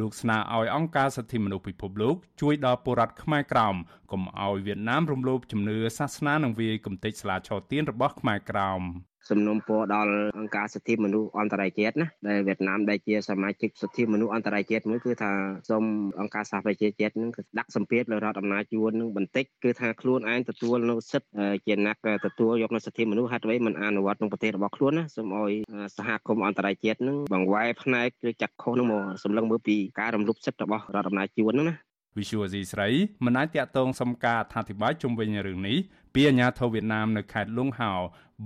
[0.00, 3.76] លោកស្នើឲ្យអង្គការសិទ្ធិមនុស្សពិភពលោកជួយដល់ពលរដ្ឋខ្មែរក្រោម
[4.12, 8.82] កុំឲ្យវៀតណាមរំលោភជំនឿសាសនានិងវាយកំទេចស្លាឆោទៀនរបស់ខ្មែរក្រោម
[9.30, 15.32] សំណុំពរដល់អង្គការសិទ្ធិមនុស្សអន្តរជាតិណាដែលវៀតណាមដែលជាសមាជិកសិទ្ធិមនុស្សអន្តរជាតិមួយគឺថា
[15.70, 15.84] សូម
[16.20, 21.30] អង្គការសហប្រជាជាតិនឹងដាក់សម្ពាធលើរដ្ឋអំណាចយួននឹងបន្តិចគឺថាខ្លួនឯងទទួលនៅសិទ្ធិ
[21.66, 21.96] ជាអ្នក
[22.26, 25.52] ទទួលយកនៅសិទ្ធិមនុស្សហេតុអ្វីមិនអនុវត្តក្នុងប្រទេសរបស់ខ្លួនណាសូមឲ្យ
[25.96, 31.76] សហគមន៍អន្តរជាតិនឹងបង្វែរផ្នែកឬចាត់ខុសនឹងមកសម្លឹងមើលពីការរំលោភសិទ្ធិរបស់រដ្ឋអំណាចយួនហ្នឹងណា
[32.18, 32.88] វិសុវស៊ីស្រី
[33.24, 35.78] មិនអាចតាក់ទងសំការអធិប្បាយជុំវិញរឿងនេះ
[36.14, 37.92] ពីអាញាធរវៀតណាមនៅខេត្តលង្ហោ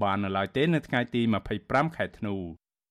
[0.02, 1.22] បាននៅឡើយទេនៅថ្ងៃទី
[1.58, 2.36] 25ខែធ្នូ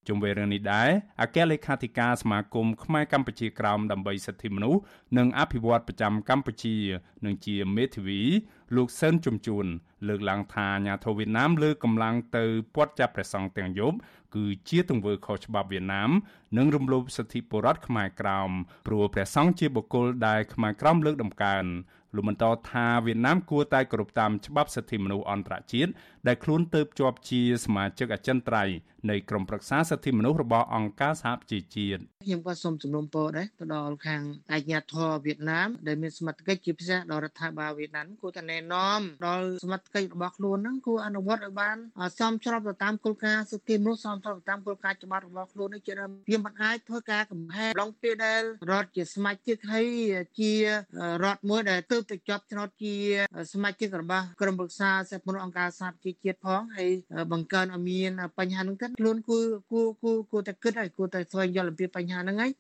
[0.08, 0.90] ជុំវិញរឿងនេះដែរ
[1.22, 4.82] អគ្គលេខាធិការសមាគមខ្មែរកម្ពុជាក្រោមដើម្បីសិទ្ធិមនុស្ស
[5.18, 6.76] និងអភិវឌ្ឍប្រចាំកម្ពុជា
[7.26, 8.22] និងជាមេធាវី
[8.76, 9.66] លោកសឿនជំជួន
[10.08, 12.46] លើកឡើងថាអាញាធរវៀតណាមលើកកម្លាំងទៅ
[12.76, 13.98] ពាត់ចាប់ព្រះសង្ឃទាំងយប់
[14.36, 16.10] គឺជាទង្វើខុសច្បាប់វៀតណាម
[16.58, 18.52] និងរំលោភសិទ្ធិពលរដ្ឋខ្មែរក្រោម
[18.88, 21.66] ព្រោះព្រះសង្ឃជាបុគ្គលដែលខ្មែរក្រោមលើកដំកើង
[22.16, 25.92] លោកបន្តថាវៀតណាមគួរតែគោរពតាមច្បាប់សិទ្ធិមនុស្សអន្តរជាតិ
[26.28, 28.76] ដែលខ្លួនទៅជាប់ជាសមាជិកអចិន្ត្រៃយ៍
[29.10, 41.78] នៃក្រុមប្រឹក្សាសិទ្ធិមនុស្សរបស់អង្គការសហប្រជាជាតិខ្ញុំក៏សូមជំនុំពរដែរទៅដល់ខាងអាជ្ញាធរវៀតណាមដែលមានសមត្ថកិច្ចជាពិសេសដល់រដ្ឋាភិបាលវៀតណាមគួរតែណែនាំដល់សមត្ថកិច្ចរបស់ខ្លួនហ្នឹងគួរអនុវត្តឲ្យបាន
[42.20, 48.42] សមស្របទៅតាមគោលការណ៍សិទ្ធិមនុស្សសមស្របទៅតាមគោលការណ៍ច្បាប់របស់ខ្លួននេះជាដើមវាមិនអាចធ្វើការកំហែងឡងពេលដែល
[48.72, 49.88] រដ្ឋជាសមាជិកហើយ
[50.40, 50.52] ជា
[51.24, 52.96] រដ្ឋមួយដែលទើបទៅជាប់ឆ្នោតជា
[53.54, 56.90] សមាជិករបស់ក្រុមប្រឹក្សាសិទ្ធិមនុស្សអង្គការសហប្រជាជាតិផងហើយ
[57.34, 62.52] បង្កើនឲ្យមានបញ្ហានោះទៅខ្លួនគួរគួរគួរគួរតែគិតហើយគួរតែស្វែងយល់អំពីបញ្ហាហ្នឹងហើយ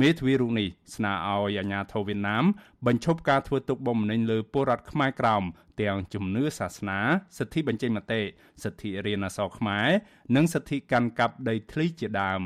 [0.00, 2.44] មេធាវីរូបនេះស្នើឲ្យអាជ្ញាធរវៀតណាម
[2.86, 5.42] បញ្ឈប់ការធ្វើទុកបុកម្នេញលើពលរដ្ឋខ្មែរក្រោម
[5.80, 7.00] ទាំងជំនឿសាសនា
[7.38, 8.20] សិទ្ធិបញ្ចេញមតិ
[8.62, 9.88] សិទ្ធិរៀនអក្សរខ្មែរ
[10.36, 12.42] និងសិទ្ធិកាន់កាប់ដីធ្លីជាដើម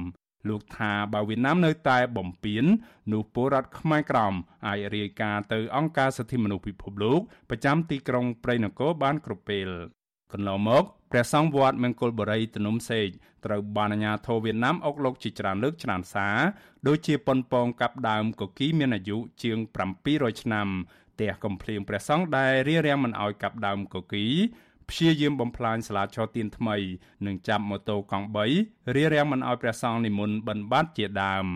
[0.49, 2.65] លោកថាបើវៀតណាមនៅតែបំពេញ
[3.13, 4.35] នោះពលរដ្ឋខ្មែរក្រម
[4.67, 7.21] អាចរាយការណ៍ទៅអង្គការសិទ្ធិមនុស្សពិភពលោក
[7.51, 9.69] ប្រចាំទីក្រុងព្រៃនគរបានគ្រប់ពេល
[10.33, 13.09] កន្លងមកព្រះសង្ឃវត្តមង្គលបុរីទនុំសេក
[13.45, 16.39] ត្រូវបានអាជ្ញាធរវៀតណាមអុកលោកជាច្រើនលើកច្រើនសារ
[16.87, 19.59] ដូចជាប៉ុនប៉ងកាប់ដើមកគីមានអាយុជាង
[20.05, 20.69] 700ឆ្នាំ
[21.13, 24.27] ផ្ទះកំភ្លៀងព្រះសង្ឃដែលរៀបរៀងមិនអោយកាប់ដើមកគី
[24.93, 26.77] ព្យាយាមបំផ្លាញសាលាឆោទៀនថ្មី
[27.27, 28.37] និងចាប់ម៉ូតូកង់3
[28.97, 31.47] រៀបរៀងមិនអោយព្រះសង្ឃនិមន្តបិណ្ឌបាតជាដើម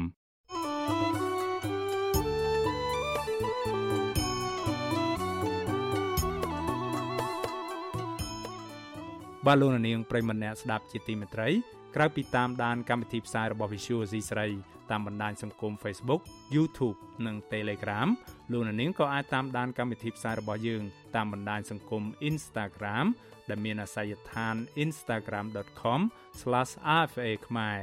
[9.47, 11.49] បបាទលោកនាងប្រិមម្នាក់ស្ដាប់ជាទីមេត្រី
[11.95, 16.23] ក្រៅពីតាមដានកម្មវិធីផ្សាយរបស់ Visual C ស្រី តាមបណ្ដាញសង្គម Facebook
[16.55, 18.09] YouTube និង Telegram
[18.53, 20.83] លោកនាងក៏អាចតាមដានកម្មវិធីផ្សាយរបស់យើង
[21.17, 23.07] តាមបណ្ដាញសង្គម Instagram
[23.49, 27.79] ដែលមានអាសយដ្ឋាន instagram.com/rfa ខ្មែរ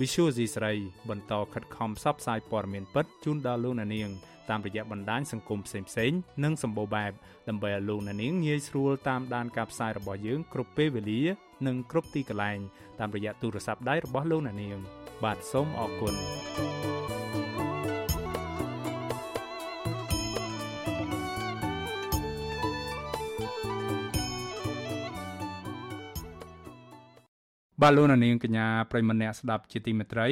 [0.00, 0.72] Visual C ស្រី
[1.08, 4.10] បន្តខិតខំផ្សព្វផ្សាយព័ត៌មានពិតជូនដល់លោកនាង
[4.50, 5.80] តាមរយៈបណ្ដាញសង្គមផ្សេ
[6.10, 7.12] ងៗនិងសម្បូរបែប
[7.48, 11.22] ដើម្បីឲ្យលោកអ្នកនាងងាយស្រួលតាមដានការផ្សាយរបស់យើងគ្រប់ពេលវេលា
[11.66, 12.58] និងគ្រប់ទីកន្លែង
[12.98, 14.78] តាមរយៈទូរស័ព្ទដៃរបស់លោកអ្នកនាង
[15.22, 16.14] បាទសូមអរគុណ
[27.82, 30.28] បាទលោកនាងកញ្ញាប្រិមម្នាក់ស្ដាប់ជាទីមេត្រី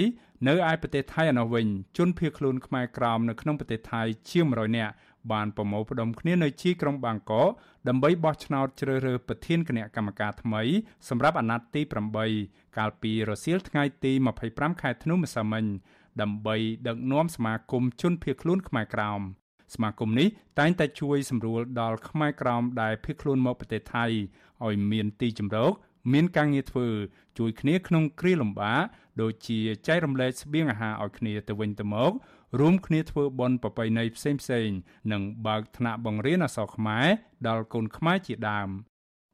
[0.49, 1.67] នៅឯប្រទេសថៃឯណោះវិញ
[1.97, 4.93] ជនភៀសខ្លួនខ្មែរក្រោមនៅក្នុងប្រទេសថៃជាង100នាក់
[5.33, 7.49] បានប្រមូលផ្ដុំគ្នានៅជាយក្រុងបាងកក
[7.89, 10.63] ដើម្បីបោះឆ្នោតជ្រើសរើសប្រធានគណៈកម្មការថ្មី
[11.09, 11.83] សម្រាប់អាណត្តិទី
[12.29, 14.13] 8កាលពីរសៀលថ្ងៃទី
[14.47, 15.65] 25ខែធ្នូម្សិលមិញ
[16.21, 16.57] ដើម្បី
[16.89, 19.21] ដឹកនាំសមាគមជនភៀសខ្លួនខ្មែរក្រោម
[19.75, 24.05] សមាគមនេះតែងតែជួយសម្រួលដល់ខ្មែរក្រោមដែលភៀសខ្លួនមកប្រទេសថៃ
[24.67, 25.73] ឲ្យមានទីជម្រក
[26.13, 26.89] មានការងារធ្វើ
[27.39, 28.83] ជួយគ្នាក្នុងគ្រាលំបាក
[29.21, 32.13] ដូចជាចែករំលែកស្បៀងអាហារឲ្យគ្នាទៅវិញទៅមក
[32.61, 34.69] រួមគ្នាធ្វើបន់ប្រពៃណីផ្សេងផ្សេង
[35.13, 37.07] និងបើកថ្នាក់បង្រៀនអក្សរខ្មែរ
[37.49, 38.69] ដល់កូនខ្មែរជាដើម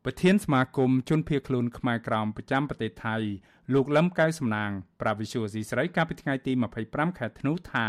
[0.04, 3.16] ប្រធានសមាគមជនភៀសខ្លួនខ្មែរក្រោមប្រចាំប្រទេសថៃ
[3.74, 6.52] លោកលឹមកៅសំណាងប្រាវិសុយស៊ីស្រីកាលពីថ្ងៃទី
[6.84, 7.88] 25ខែធ្នូថា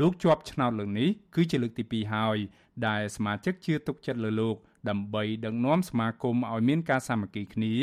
[0.00, 2.38] លោកជាប់ឆ្នោតលើកនេះគឺជាលើកទី2ហើយ
[2.86, 4.56] ដែលសមាជិកជឿទុកចិត្តលើលោក
[4.88, 7.74] ដើម្បីដឹកនាំសមាគមឲ្យមានការសាមគ្គីគ្នា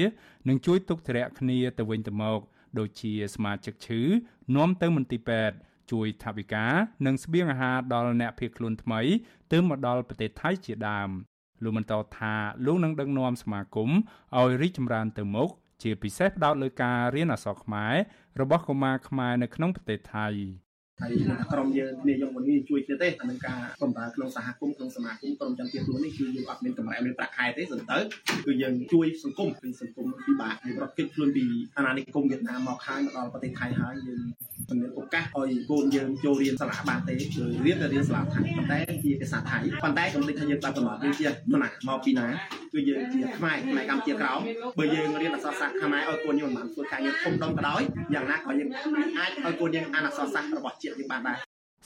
[0.48, 2.40] និងជួយទុកធរៈគ្នាទៅវិញទៅមក
[2.80, 4.02] ដូចជាសមាជិកឈឺ
[4.56, 5.58] នាំទៅមន្ទីរពេទ្យ
[5.92, 6.66] ជួយថវិកា
[7.06, 9.02] និងស្បៀងអាហារដល់អ្នកភៀសខ្លួនថ្មី
[9.52, 11.10] ទើបមកដល់ប្រទេសថៃជាដើម
[11.64, 12.34] លោកបន្តថា
[12.66, 13.90] លោកនឹងដឹកនាំសមាគម
[14.38, 15.50] ឲ្យរីកចម្រើនទៅមុខ
[15.84, 17.96] ជាពិសេសផ្ដោតលើការរៀនអក្សរខ្មែរ
[18.42, 20.28] របស់កុមារខ្មែរនៅក្នុងប្រទេសថៃ
[21.02, 21.12] ហើយ
[21.54, 28.00] ក្រុមយើងគ្នាយកមកនេះជួយគ្នាទេអានឹងការបម្រើក្នុងសហគមន៍ក្នុងសមាគមក្រុមចាំទៀតខ្លួននេះគឺយើងអត់មានកម្រៃមានប្រាក់ខែទេសន្តើ
[28.46, 31.46] គឺយើងជួយសង្គមពីសង្គមពិបាកយើងរត់គេចខ្លួនពី
[31.78, 34.22] អាណានិគមវៀតណាមមកហើយមកដល់ប្រទេសថៃហើយយើង
[34.70, 42.28] ជំនឿឱកាសឲ្យកូនយើងចូលរៀនសាលាបានទេគឺរៀនតែរៀនសាលាថៃប៉ុន្តែជាភាសាថៃប៉ុន្តែកំណត់ថាយើងបែបកំណត់យើងជាណាមកពីណា
[42.74, 44.40] គឺយើងជាខ្មែរខ្មែរកម្ពុជាក្រោម
[44.78, 47.82] បើយើងរៀនអក្សរសាស្ត្រខ្មែរឲ្យកូនយើងមិនបានធ្វើការងារធំដុំក៏ដោយ
[48.14, 48.70] យ៉ាងណាក៏យើង
[49.18, 51.38] អាចឲ្យកូនយើងអានអក្សរសាស្ត្ររបស់ជាតិយើងបានដែរ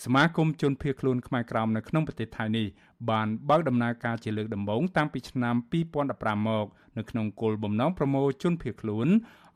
[0.05, 2.67] សមាគមជនភៀសខ្លួនខ្មែរក្រោមនៅក្នុងប្រទេសថៃនេះ
[3.09, 5.55] បានបើកដំណើរការជាលើកដំបូងតាំងពីឆ្នាំ
[6.01, 6.65] 2015មក
[6.97, 9.07] នៅក្នុងគោលបំណងប្រមូលជនភៀសខ្លួន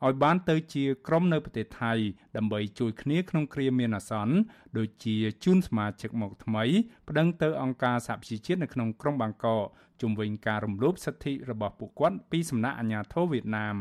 [0.04, 1.92] ឲ្យបានទៅជាក្រុមនៅប្រទេសថៃ
[2.36, 4.34] ដើម្បីជួយគ្នាក្នុងគ្រាមានអាសន្ន
[4.78, 6.64] ដូចជាជូនសមាជិកមកថ្មី
[7.08, 9.62] ប្តឹងទៅអង្គការសហប្រជាជាតិនៅក្នុងក្រុងបាងកក
[10.02, 13.76] ជំវិញការរំលោភសិទ្ធិរបស់ពួកគាត់ពីសំណាក់អាជ្ញាធរវៀតណាម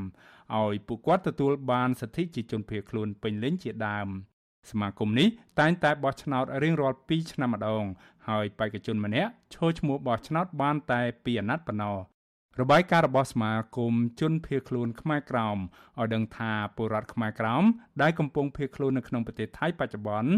[0.60, 4.10] ឲ្យពួកគាត់ទទួលបានសិទ្ធិជាជនភៀសខ្លួនពេញលេញជាដើម។
[4.72, 5.28] សមាគមនេះ
[5.60, 7.84] តែងតែបោះឆ្នោតរៀងរាល់2ឆ្នាំម្ដង
[8.28, 11.98] ហើយបេក្ខជនម្នាក់ឈរឈ្មោះបោះឆ្នោតបានតែ2អាណត្តិប៉ុណ្ណោះ
[12.62, 15.58] របាយការណ៍របស់សមាគមជនភៀសខ្លួនខ្មែរក្រោម
[16.00, 17.64] ឲ្យដឹងថាពលរដ្ឋខ្មែរក្រោម
[18.02, 20.32] ដែលកំពុងភៀសខ្លួននៅក្នុងប្រទេសថៃបច្ចុប្បន្ន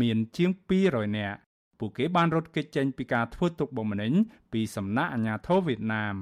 [0.00, 0.50] មានជាង
[0.84, 1.38] 200នាក់
[1.78, 4.12] ពួកគេបានរត់គេចចេញពីការធ្វើទុកបុកម្នេញ
[4.52, 6.16] ពីសំណាក់អាជ្ញាធរវៀតណាម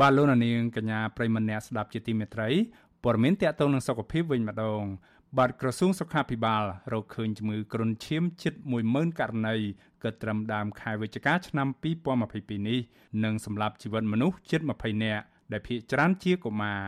[0.00, 2.48] បាទលោកនាងកញ្ញាប្រិមម្នាក់ស្ដាប់ជាទីមេត្រី
[3.04, 4.82] ព័ត៌មានតកតងនឹងសុខភាពវិញម្ដង
[5.38, 8.54] បាទក្រសួងសុខាភិបាលរកឃើញជំងឺគ្រុនឈាមជិត
[8.86, 9.56] 10000ករណី
[10.02, 11.68] កើតត្រឹមដើមខែវិច្ឆិកាឆ្នាំ
[12.18, 12.80] 2022នេះ
[13.24, 16.80] និងសម្រាប់ជីវិតមនុស្សជិត20នាក់ដែលភ ieck ច្រើនជាកុមារ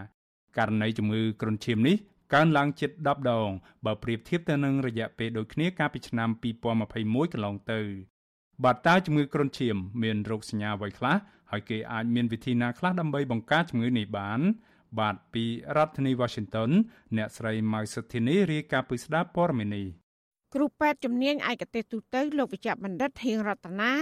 [0.59, 1.97] ករណីជំងឺគ្រុនឈាមនេះ
[2.35, 3.51] កើនឡើងជិត10ដង
[3.85, 6.29] បើប្រៀបធៀបទៅនឹងរយៈពេលដូចគ្នាកាលពីឆ្នាំ
[6.83, 7.81] 2021កន្លងទៅ
[8.65, 11.17] បាទតើជំងឺគ្រុនឈាមមានរោគសញ្ញាអ្វីខ្លះ
[11.53, 14.41] ហើយគេអាចមានវិធីណាខ្លះដើម្បីបង្ការជំងឺនេះបាន
[15.01, 15.45] បាទពី
[15.77, 16.71] រដ្ឋធានី Washington
[17.17, 19.87] អ្នកស្រីម៉ៅសុធីនីរាយការណ៍ពីស្ដារព័ត៌មាននេះ
[20.55, 23.93] គ្រូពេទ្យជំនាញឯកទេសទូទៅលោកវិជ្ជបណ្ឌិតហៀងរតនា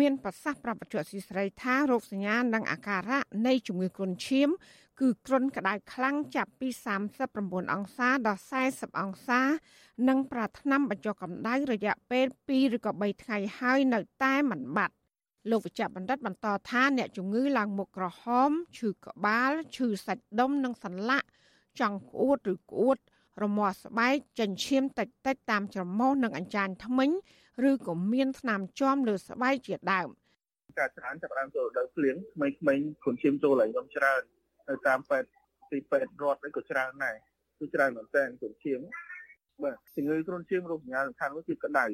[0.00, 4.48] មានប្រសាសន៍ប្រាប់បច្ចុប្បន្នស៊ីស្រីថារោគសញ្ញានិងអាការៈនៃជំងឺគ្រុនឈាម
[5.00, 6.68] គឺគ្រុនក្តៅខ្លាំងចាប់ពី
[7.20, 8.40] 39អង្សាដល់
[8.70, 9.40] 40អង្សា
[10.08, 14.94] និងប្រាថ្នាបញ្ចុះកម្ដៅរយៈពេល2ឬក៏3ថ្ងៃហើយនៅតែមិនបាត់
[15.50, 21.26] លោកវិជ្ជបណ្ឌិតបន្តថាអ្នកជំងឺឡើងមុខក្រហមឈឺក្បាលឈឺសាច់ដុំនិងសន្លាក់
[21.80, 22.98] ចង់ក្អួតឬក្អួត
[23.42, 27.10] រមាស់ស្បែកចិញ្ចៀមតិចតិចតាមច្រមុះនិងអញ្ចាញធ្មេញ
[27.70, 30.08] ឬក៏មានស្នាមជាំលើស្បែកជាដើម
[30.78, 34.22] ការច្រើនចាប់ផ្ដើមចូលដល់ភ្លៀងក្មេងៗខ្លួនឈាមចូលឡើងខ្ញុំច្រើន
[34.68, 35.28] នៅតាមពេទ្យ
[35.70, 37.16] ទីពេទ្យរដ្ឋនេះក៏ច្រើនដែរ
[37.58, 38.80] គឺច្រើនមែនតើគុនឈាម
[39.62, 41.86] បាទជំងឺគ្រុនឈាមរោគសញ្ញាសំខាន់មួយគឺក្តៅ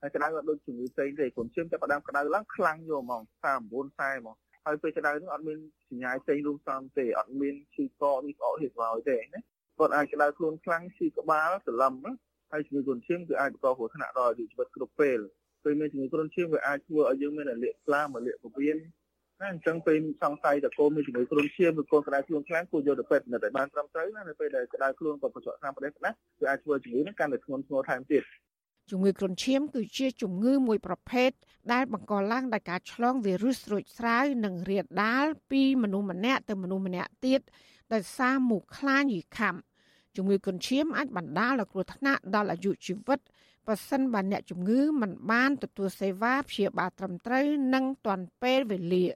[0.00, 4.36] ហើយក្តៅក៏ដូចជំងឺផ្សេងទេគ្រុនឈាមចាប់ផ្ដើមក្តៅឡើងខ្លាំងយកហ្មង39 40ហ្មង
[4.66, 5.58] ហើយពេលក្តៅហ្នឹងអត់មាន
[5.90, 9.40] សញ្ញាផ្សេងរួមផ្សំទេអត់មានឈឺកនេះក្អកហៀបហើយទេណា
[9.78, 11.94] គាត់អាចក្តៅខ្លួនខ្លាំងឈឺក្បាលសន្លឹម
[12.52, 15.18] ហើយជំងឺគ្រុនឈាមគឺអាចបន្តគ្រោះថ្នាក់ដល់អាយុជីវិតគ្រប់ពេល
[15.64, 18.76] ពេលមានជំងឺគ្រុនឈាមវាអាចធ្វើឲ្យយើងមានរលាកស្លាមរលាកពោះវៀន
[19.40, 28.22] ណាអញ្ចឹងពេលសង្ស័យតកូនមានជំងឺគ្រុនឈាមឬកូនក្តៅខ្លួនខ្លាំងគួរយកទៅពេទ្យនិតឲ្យបានត្រឹមត្រូវណានៅពេលដែលក្តៅខ្លួនក៏បញ្ចុះតាមប្រទេសណាវាអាចធ្វើជំងឺនេះកាន់តែធ្ងន់ធ្ងរថែមទៀត
[28.90, 31.30] ជំងឺគ្រុនឈាមគឺជាជំងឺមួយប្រភេទ
[31.72, 37.40] ដែលបង្កឡើងដោយការឆ្លងវីរុសស្រូចស្រាវនិងរាលដាលពីមនុស្សម្នាក់ទៅមនុស្សម្នាក់ទៀត
[37.92, 39.54] ដោយសារមូសខ្លាញីខាំ
[40.16, 43.20] ជំងឺគ្រុនឈាមអាចបណ្ដាលឲ្យគ្រោះថ្នាក់ដល់អាយុជីវិត
[43.66, 49.06] បើសិនបើអ្នកជំងឺមិនបានទទួលសេវាព្យាបាលត្រឹមត្រូវនិងទាន់ពេលវេលា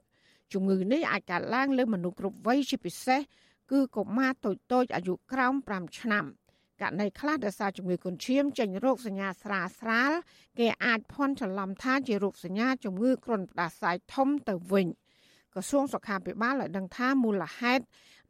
[0.53, 3.21] ជំងឺនេះអាចកើតឡើងលើមនុស្សគ្រប់វ័យជាពិសេស
[3.71, 4.51] គឺកុមារតូ
[4.83, 6.25] ចៗអាយុក្រោម5ឆ្នាំ
[6.81, 10.11] ករណីខ្លះដោយសារជំងឺកុនឈាមចេញរោគសញ្ញាស្រាលស្រាល
[10.59, 14.87] គេអាចភ័ន្តច្រឡំថាជារោគសញ្ញាជំងឺគ្រុនផ្ដាសាយធំទៅវិញ
[15.53, 17.83] ក្រសួងសុខាភិបាលបានដឹងថាមូលហេតុ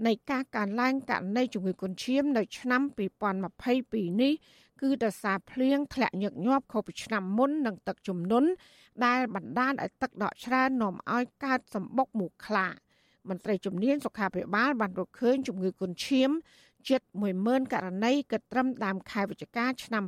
[0.08, 2.82] នៃការកើនឡើងករណីជំងឺកុនឈាមនៅឆ្នាំ
[3.52, 4.34] 2022នេះ
[4.82, 8.50] គឺដោយសារភ្លៀងធ្លាក់ញឹកញាប់ខុសពីឆ្នាំមុននិងទឹកជំនន់
[9.06, 12.68] ដែលបណ្ដាលឲ្យទឹកដក់ច្រើននាំឲ្យកើតសម្បុកមូសខ្លា
[13.30, 16.30] មន្ត្រីជំនាញសុខាភិបាលបានរកឃើញជំងឺគុនឈាម
[16.90, 17.02] ជិត
[17.38, 20.04] 10000ករណីគិតត្រឹមដើមខែវិច្ឆិកាឆ្នាំ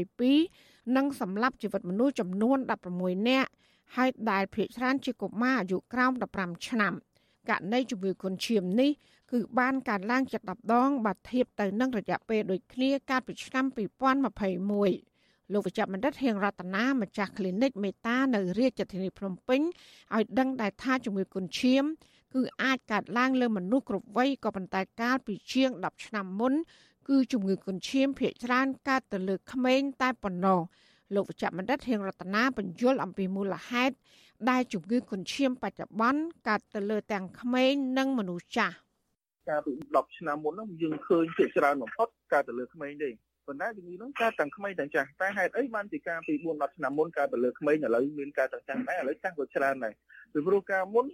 [0.00, 2.58] 2022និងសម្លាប់ជីវិតមនុស្សចំនួន
[2.92, 3.50] 16នាក់
[3.96, 6.92] ហើយដែលភ្នាក់ច្រើនជាកុមារអាយុក្រោម15ឆ្នាំ
[7.50, 8.90] ករណីជំងឺគុនឈាមនេះ
[9.32, 19.60] គឺបានកើនឡើងជិត10ដងបើធៀបទៅនឹងរយៈពេលដូចគ្នាកាលពីឆ្នាំ2021លោកវិជ្ជបណ្ឌិតហៀងរតនាម្ចាស់ clinic មេតានៅរាជធានីភ្នំពេញ
[20.14, 21.84] ឲ្យដឹងដែរថាជំងឺគុនឈាម
[22.34, 26.52] គឺអាចកើតឡើងលើមនុស្សគ្រប់វ័យក៏ប៉ុន្តែកាលពីជាង10ឆ្នាំមុន
[27.08, 30.60] គឺជំងឺគុនឈាមភាគច្រើនកើតទៅលើក្មេងតែប៉ុណ្ណោះ
[31.14, 33.94] លោកវិជ្ជបណ្ឌិតហៀងរតនាបញ្យល់អំពីមូលហេតុ
[34.50, 38.76] ដែលជំងឺគុនឈាមបច្ចុប្បន្នកើតទៅលើទាំងក្មេងនិងមនុស្សចាស់
[39.48, 43.10] កាលពី10ឆ្នាំមុនហ្នឹងយើងឃើញភាគច្រើនបំផុតកើតទៅលើក្មេងទេ
[43.46, 49.94] ប៉ុន្តែជំងឺហ្នឹងកើតទាំងក្មេងទាំងចាស់តែហេតុអីបានជាការពី4 10ឆ្នាំមុនកើតទៅលើក្មេងឥឡូវមានកើតទាំងចាស់ដែរឥឡូវចាស់ក៏ច្រើនដែរ
[50.32, 51.06] ពីព្រោះការមុន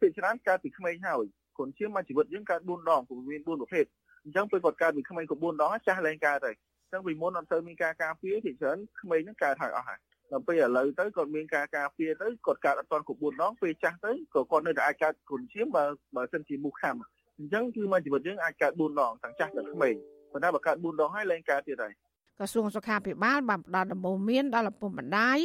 [0.00, 1.26] ភាគច្រើនកើតពីក្មេងហើយ
[1.58, 3.84] គុនជាមកជីវិតយើងកើត4ដងព្រោះមាន4ប្រភេទ
[4.24, 9.98] អញ្ចឹងពេលគាត់កើតពីក្មេងក៏4ដងចាស់ឡើងកើតហើយអញ្ចឹងពីមុនអត់ទៅមានការការពារភាគច្រើនក្មេងហ្នឹងកើតហើយអស់ហើយ
[10.32, 15.84] ដល់ពេលឥឡូវទៅគាត់មានការការពារទៅគាត់កើតអត់ទាន់គ្រប់4ដងពេលចាស់ទៅក៏គាត់នៅតែអាចកើតគុនឈាមបើ
[16.16, 16.96] បើសិនជាមូសខាំ
[17.38, 19.94] អញ្ចឹងគឺមកជីវិតយើងអាចកើត4ដងទាំងចាស់ទាំងក្មេង
[20.32, 21.92] ប៉ុន្តែបើកើត4ដងហើយលែងកើតទៀតហើយ
[22.40, 25.38] ក្រសួងសុខាភិបាលបានផ្ដល់ដំបូន្មានដល់ឪពុកម្ដាយ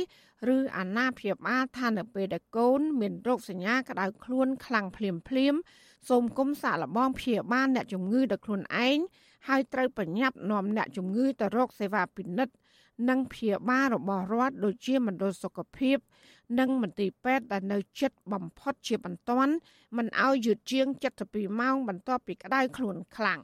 [0.55, 5.55] ឬអាណាព្យាបាលថានៅពេលដែលកូនមានរោគសញ្ញាក្តៅខ្លួនខ្លាំងភ្លាមភ្លាម
[6.09, 8.97] សូមគុំសាកល្បងព្យាបាលអ្នកជំងឺដោយខ្លួនឯង
[9.47, 12.53] ហើយត្រូវប្រញាប់នាំអ្នកជំងឺទៅរកសេវាពិនិត្យ
[13.09, 15.97] និងព្យាបាលរបស់រដ្ឋដូចជាមណ្ឌលសុខភាព
[16.59, 19.53] និងមន្ទីរពេទ្យដែលនៅជិតបំផុតជាបន្ទាន់
[19.97, 20.87] មិនឲ្យយឺតជាង
[21.23, 23.41] 72ម៉ោងបន្ទាប់ពីក្តៅខ្លួនខ្លាំង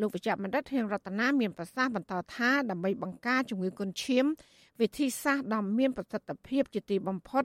[0.00, 4.24] លោកវិជ្ជបណ្ឌិតហៀងរតនាមានប្រសាសន៍បន្តថាដើម្បីបង្ការជំងឺគុនឈាម
[4.80, 7.44] វិធីសាស្ត្រដ៏មានប្រសិទ្ធភាពជាទីបំផុត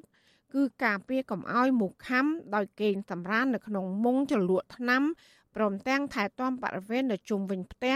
[0.53, 2.25] គឺការពារកុំឲ្យមូសខាំ
[2.55, 5.03] ដោយគេងសម្រាននៅក្នុងមុងជ្រលក់ថ្នាំ
[5.55, 7.95] ព្រមទាំងថែទាំបរិវេណនៅជុំវិញផ្ទះ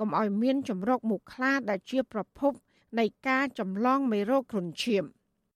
[0.00, 2.52] កុំឲ្យមានចម្រោកមូសខ្លាដែលជាប្រភព
[2.98, 5.04] នៃការចម្លងមេរោគគ្រុនឈាម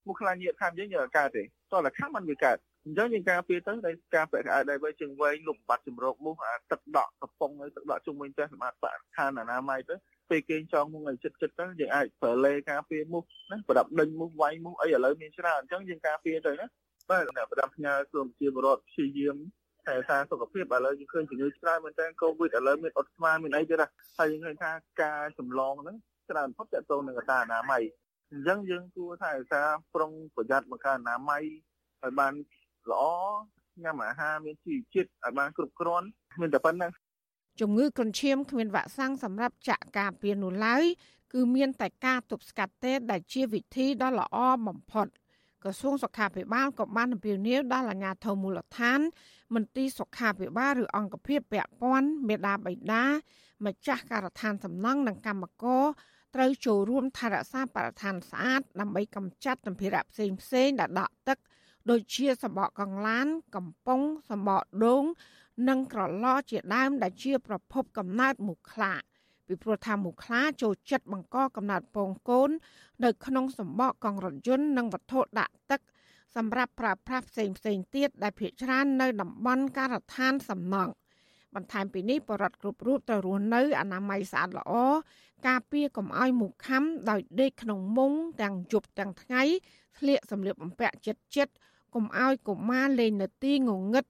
[0.07, 2.57] មូសខ្លាញៀតខាំយើងយកកើតទេតោះតែខាំมันវាកើត
[2.87, 9.95] អញ្ចឹងយើងការពារទៅដោយការពាក់ក្អៅដែរវិញជើងវែងលុបបាត់ជំរោគមូសអាទឹកដក់កំប៉ុងហើយទឹកដក់ជុំវិញផ្ទះសម្រាប់បរិស្ថានអនាម័យទៅ
[10.31, 16.66] ពេលគេចងមុខឲ្យចិត្តចិត្តទៅយើងអាចប្រើលេការពារមូសណាប្រដាប់ដេញមូសវាយមូសអីឥឡូវមានច្រើនអញ្ចឹងយើងការពារទៅណា
[17.11, 19.37] បាទអ្នកប្រដាប់ផ្ញើក្រមជាបរដ្ឋព្យាយាម
[19.87, 23.83] ថែសារសុខភាពឥឡូវយើងឃើញជំងឺច្រើនមែនតើកូវីដឥឡូវមានអុតស្មាមានអីទៀត
[24.18, 24.72] ហើយយើងឃើញថា
[25.03, 25.97] ការចម្លងហ្នឹង
[26.31, 27.83] ច្រើនបំផុតតទៅនឹងកតាអនាម័យ
[28.31, 31.43] អញ្ចឹងយើងគួរថែសារប្រុងប្រយ័ត្នមកការអនាម័យ
[32.03, 32.33] ឲ្យបាន
[32.91, 33.05] ល្អ
[33.83, 36.07] ញ៉ាំអាហារមានជីវជាតិឲ្យបានគ្រប់គ្រាន់
[36.41, 36.91] មានតែប៉ុណ្្នឹង
[37.61, 40.85] ជំងឺគ្រុនឈាមគ្មានវ៉ាក់សាំងសម្រាប់ចាក់ការពារនោះឡើយ
[41.33, 44.37] គឺមានតែការទប់ស្កាត់ទេដែលជាវិធីដ៏ល្អ
[44.68, 45.07] បំផុត
[45.62, 49.01] ក្រសួងសុខាភិបាលក៏បានអំពាវនាវដល់អាជ្ញាធរមូលដ្ឋាន
[49.55, 53.05] មន្ទីរសុខាភិបាលឬអង្គភាពពាក់ព័ន្ធមេដាបៃតា
[53.66, 55.85] ម្ចាស់ការដ្ឋានសំណង់និងកម្មករ
[56.35, 61.39] ត្រូវចូលរួមថែរក្សាបរិស្ថានស្អាតដើម្បីកម្ចាត់សម្ភារៈផ្សេងផ្សេងដែលដក់ទឹក
[61.91, 63.26] ដូចជាសម្បកកង្លាន
[63.57, 64.01] កំប៉ុង
[64.31, 65.05] សម្បកដូង
[65.68, 68.93] និងក្រឡជាដើមដែលជាប្រភពកំណើតមូសខ្លា
[69.47, 72.51] ពីព្រោះថាមូសខ្លាចូលចិត្តបង្កកំណើតពងកូន
[73.05, 75.81] នៅក្នុងសម្បកកង់រថយន្តនិងវត្ថុដាក់ទឹក
[76.37, 80.93] សម្រាប់ប្រើប្រាស់ផ្សេងផ្សេងទៀតដែលភ្នាក់ច្រើននៅតំបន់ការដ្ឋានសំណង់
[81.55, 84.73] បន្ថែមពីនេះបរដ្ឋគ្រប់រូបត្រូវរស់នៅអនាម័យស្អាតល្អ
[85.49, 89.43] ការពារកុំឲ្យមូសខាំដោយដេកក្នុងមុងទាំងយប់ទាំងថ្ងៃ
[89.99, 91.53] ស្លៀកសម្លៀកបំពាក់ចិត្តចិត្ត
[91.95, 94.05] កុំឲ្យកុមារលេងនៅទីងងឹត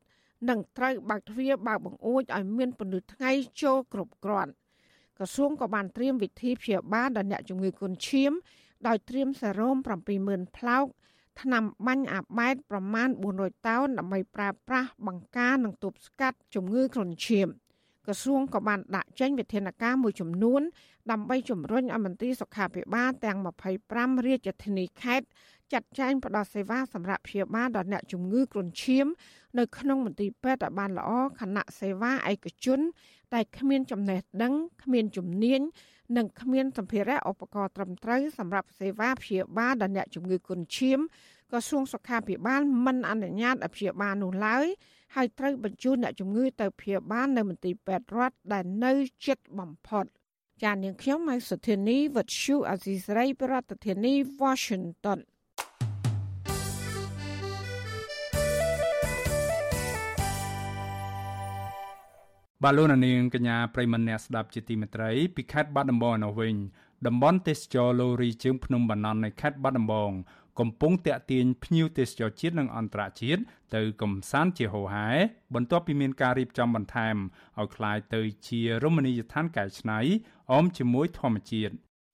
[0.49, 3.31] និងត្រូវបើកទ្វារបើកបង្អួចឲ្យមានពន្លឺថ្ងៃ
[3.63, 4.53] ចូលគ្រប់គ្រាន់
[5.17, 8.33] ក្រសួងក៏បានត្រៀមវិធីព្យាបាលដល់អ្នកជំងឺគ្រុនឈាម
[8.87, 9.77] ដោយត្រៀមសេរ៉ូម
[10.17, 10.87] 70000ផ្លោក
[11.41, 13.09] ថ្នាំបាញ់អាបែតប្រមាណ
[13.39, 17.49] 400តោនដើម្បីប្រើប្រាស់បង្ការនិងទប់ស្កាត់ជំងឺគ្រុនឈាម
[18.07, 20.63] ក្រសួងក៏បានដាក់ចេញវិធានការមួយចំនួន
[21.11, 23.39] ដើម្បីជំរុញឲ្យមន្ត្រីសុខាភិបាលទាំង
[23.83, 25.27] 25រាជធានីខេត្ត
[25.73, 29.07] ចាត់ចែងផ្តល់សេវាសម្រាប់ព្យាបាលដល់អ្នកជំងឺគ្រុនឈាម
[29.59, 31.11] នៅក្នុងមន្ទីរពេទ្យឲ្យបានល្អ
[31.41, 32.81] ខណៈសេវាឯកជន
[33.33, 35.61] តែគ្មានចំណេះដឹងគ្មានជំនាញ
[36.17, 41.01] និងគ្មានសម្ភារៈឧបករណ៍ត្រឹមត្រូវសម្រាប់សេវាព្យាបាលដល់អ្នកជំងឺគ្រុនឈាម
[41.51, 44.67] ក្រសួងសុខាភិបាលមិនអនុញ្ញាតឲ្យព្យាបាលនោះឡើយ
[45.15, 48.93] ហើយត្រូវបញ្ជូនអ្នកជំងឺទៅព្យាបាលនៅមន្ទីរពេទ្យរដ្ឋដែលនៅ
[49.27, 50.05] ជិតបំផុត
[50.63, 55.19] ចាននាងខ្ញុំម៉ៃសុធានីវັດឈូអាស៊ីសេរីប្រធានាធិបតី Washington
[62.64, 66.56] បាទលោកនាងកញ្ញាប្រិមនៈស្ដាប់ជាទីមេត្រីពីខេត្តបាត់ដំបងនៅវិញ
[67.08, 70.12] តំបន់ទេសចរលូរីជើងភ្នំបាណន់នៃខេត្តបាត់ដំបង
[70.60, 73.42] កំពុងតាក់ទាញភ្ញៀវទេសចរជាតិនិងអន្តរជាតិ
[73.76, 75.10] ទៅកំសាន្តជាហូហែ
[75.56, 77.16] បន្ទាប់ពីមានការរៀបចំបន្ថែម
[77.60, 80.00] ឲ្យคล้ายទៅជារមណីយដ្ឋានកែច្នៃ
[80.54, 81.74] អមជាមួយធម្មជាតិ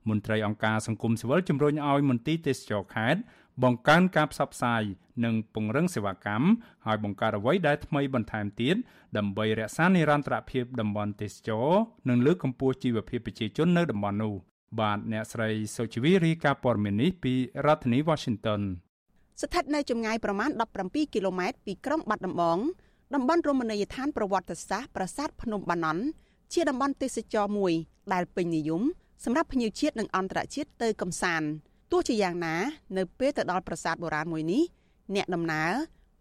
[0.09, 3.22] មន្ត្រីអង្គការសង្គមស៊ីវិលជំរុញឲ្យមន្ទីរទេសចរខេត្ត
[3.62, 4.82] បង្កើនការផ្សព្វផ្សាយ
[5.24, 6.48] និងពង្រឹងសេវាកម្ម
[6.86, 8.76] ហើយបង្កើតអ្វីដែលថ្មីបន្ថែមទៀត
[9.16, 11.68] ដើម្បីរក្សានិរន្តរភាពតំបន់ទេសចរ
[12.09, 14.34] និងលើកកម្ពស់ជីវភាពប្រជាជននៅតំបន់នោះ
[14.80, 17.34] បាទអ្នកស្រីសុជីវីរាយការណ៍ព័ត៌មាននេះពី
[17.66, 18.62] រដ្ឋធានី Washington
[19.42, 20.50] ស្ថិតនៅចម្ងាយប្រមាណ
[20.82, 22.59] 17គីឡូម៉ែត្រពីក្រុងបាត់ដំបង
[23.14, 26.02] តំបន់រមណីយដ្ឋានប្រវត្តិសាស្ត្រប្រាសាទភ្នំបាណន់
[26.52, 27.72] ជាតំបន់ទេសចរមួយ
[28.12, 28.82] ដែលពេញនិយម
[29.24, 31.48] សម្រាប់ភ្ញៀវជាតិនិងអន្តរជាតិទៅកម្សាន្ត
[31.91, 32.57] ទោះជាយ៉ាងណា
[32.97, 34.62] នៅពេលទៅដល់ប្រាសាទបុរាណមួយនេះ
[35.14, 35.72] អ្នកដំណើរ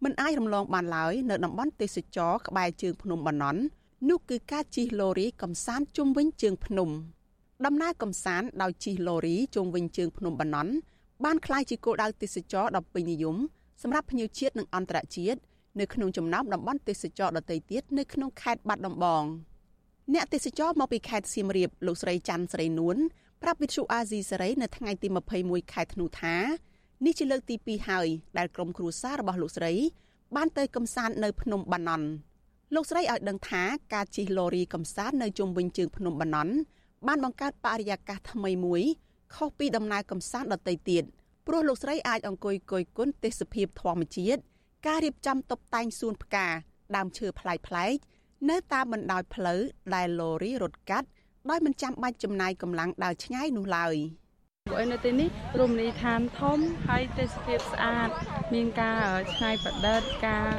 [0.04, 3.60] មិនអាចរំលងបានឡើយនៅតំបន់ទេសចរក្បែរជើងភ្នំបាណន់
[4.08, 6.90] នោះគឺការជិះឡូរីកំសាន្តជុំវិញជើងភ្នំ
[7.66, 10.72] ដំណើរកំសាន្តដោយជិះឡូរីជុំវិញជើងភ្នំបាណន់
[11.24, 13.36] បានក្លាយជាគោលដៅទេសចរដ៏ពេញនិយម
[13.82, 15.40] សម្រាប់ភ្ញៀវជាតិនិងអន្តរជាតិ
[15.80, 19.24] នៅក្នុងចំណោមតំបន់ទេសចរដទៃទៀតនៅក្នុងខេត្តបាត់ដំបង
[20.14, 22.96] អ្នកទេសចរមកពីខេត្តសៀមរាបលោកស្រីច័ន្ទស្រីនួន
[23.48, 25.08] ប្រាប់វិទ្យុអាស៊ីសេរីនៅថ្ងៃទី
[25.40, 26.36] 21ខែធ្នូថា
[27.04, 28.06] នេះជាលើកទី2ហើយ
[28.38, 29.72] ដែលក្រុមគ្រួសាររបស់លោកស្រី
[30.36, 32.08] បានទៅកំសាន្តនៅភ្នំបាណន់
[32.74, 33.62] លោកស្រីឲ្យដឹងថា
[33.94, 36.54] ការជិះឡូរីកំសាន្តនៅជុំវិញជើងភ្នំបាណន់
[37.06, 38.82] បានបង្កើតបរិយាកាសថ្មីមួយ
[39.34, 41.04] ខុសពីដំណើរកំសាន្តដទៃទៀត
[41.46, 44.40] ព្រោះលោកស្រីអាចអង្គុយគយគន់ទេសភាពធម្មជាតិ
[44.86, 46.46] ការរៀបចំតុបតែងសួនផ្កា
[46.96, 47.96] ដើមឈើប្លែកៗ
[48.50, 49.60] នៅតាមបណ្ដោយផ្លូវ
[49.94, 51.08] ដែលឡូរីរត់កាត់
[51.50, 53.94] ដោយមិនចាំបាច់ចំណាយកម្លាំងដើរឆ្ងាយនោះឡើយ
[54.66, 55.28] ព្រោះនៅទីនេះ
[55.60, 58.08] រមណីយដ្ឋានធំហើយទេសភាពស្អាត
[58.54, 60.50] មានការឆ្នៃប្រឌិតការ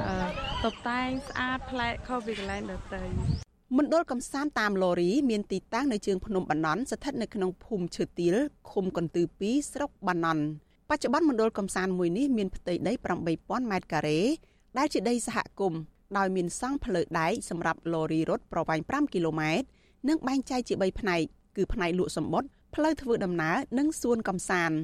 [0.64, 3.04] តុបតែងស្អាតប្លែកខុសពីកន្លែងដទៃ
[3.78, 8.36] មណ្ឌលកំសាន្តតាមឡូរីមានទីតាំងនៅជើងភ្នំបាណន់ស្ថិតនៅក្នុងភូមិឈើទាល
[8.72, 10.44] ឃុំកន្ទឺ2ស្រុកបាណន់
[10.90, 12.94] បច្ចុប្បន្នមណ្ឌលកំសាន្តមួយនេះមានផ្ទៃដី
[13.32, 14.20] 8000ម៉ែត្រការ៉េ
[14.78, 15.82] ដែលជាដីសហគមន៍
[16.18, 19.77] ដោយមានសង់ផ្លូវដែកសម្រាប់ឡូរីរត់ប្រវែង5គីឡូម៉ែត្រ
[20.08, 21.22] និងបែងចែកជា3ផ្នែក
[21.56, 24.78] គឺផ្នែកលក់សម្បត្តិផ្លូវធ្វើដំណើរនិងសួនកំសាន្ត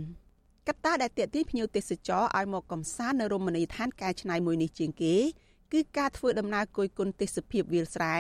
[0.68, 5.16] កត្តាដែលទាក់ទាញភ្ញៀវទេសចរឲ្យមកកំសាន្តនៅរមណីយដ្ឋានកែច្នៃមួយនេះជាងគេ
[5.74, 8.18] គឺការធ្វើដំណើរគយគន់ទេសភាពវាលស្រែ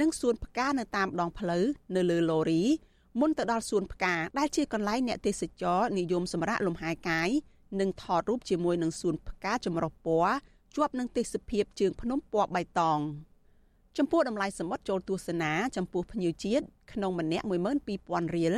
[0.00, 1.64] និងសួនផ្កានៅតាមដងផ្លូវ
[1.96, 2.62] នៅលើឡូរី
[3.20, 7.28] មុនទៅដល់សួនផ្កាដែលជាកន្លែងអ្នកទេសចរនិយមសម្រាប់លំហែកាយ
[7.80, 10.34] និងថតរូបជាមួយនឹងសួនផ្កាចម្រុះពណ៌
[10.76, 13.00] ជាប់នឹងទេសភាពជើងភ្នំពណ៌បៃតង
[13.98, 17.44] ចំពោះតម្លៃសមុទ្រចូលទស្សនាចំពោះភ្ញៀវជាតិក្នុងម្នាក់
[17.90, 18.54] 12000រៀល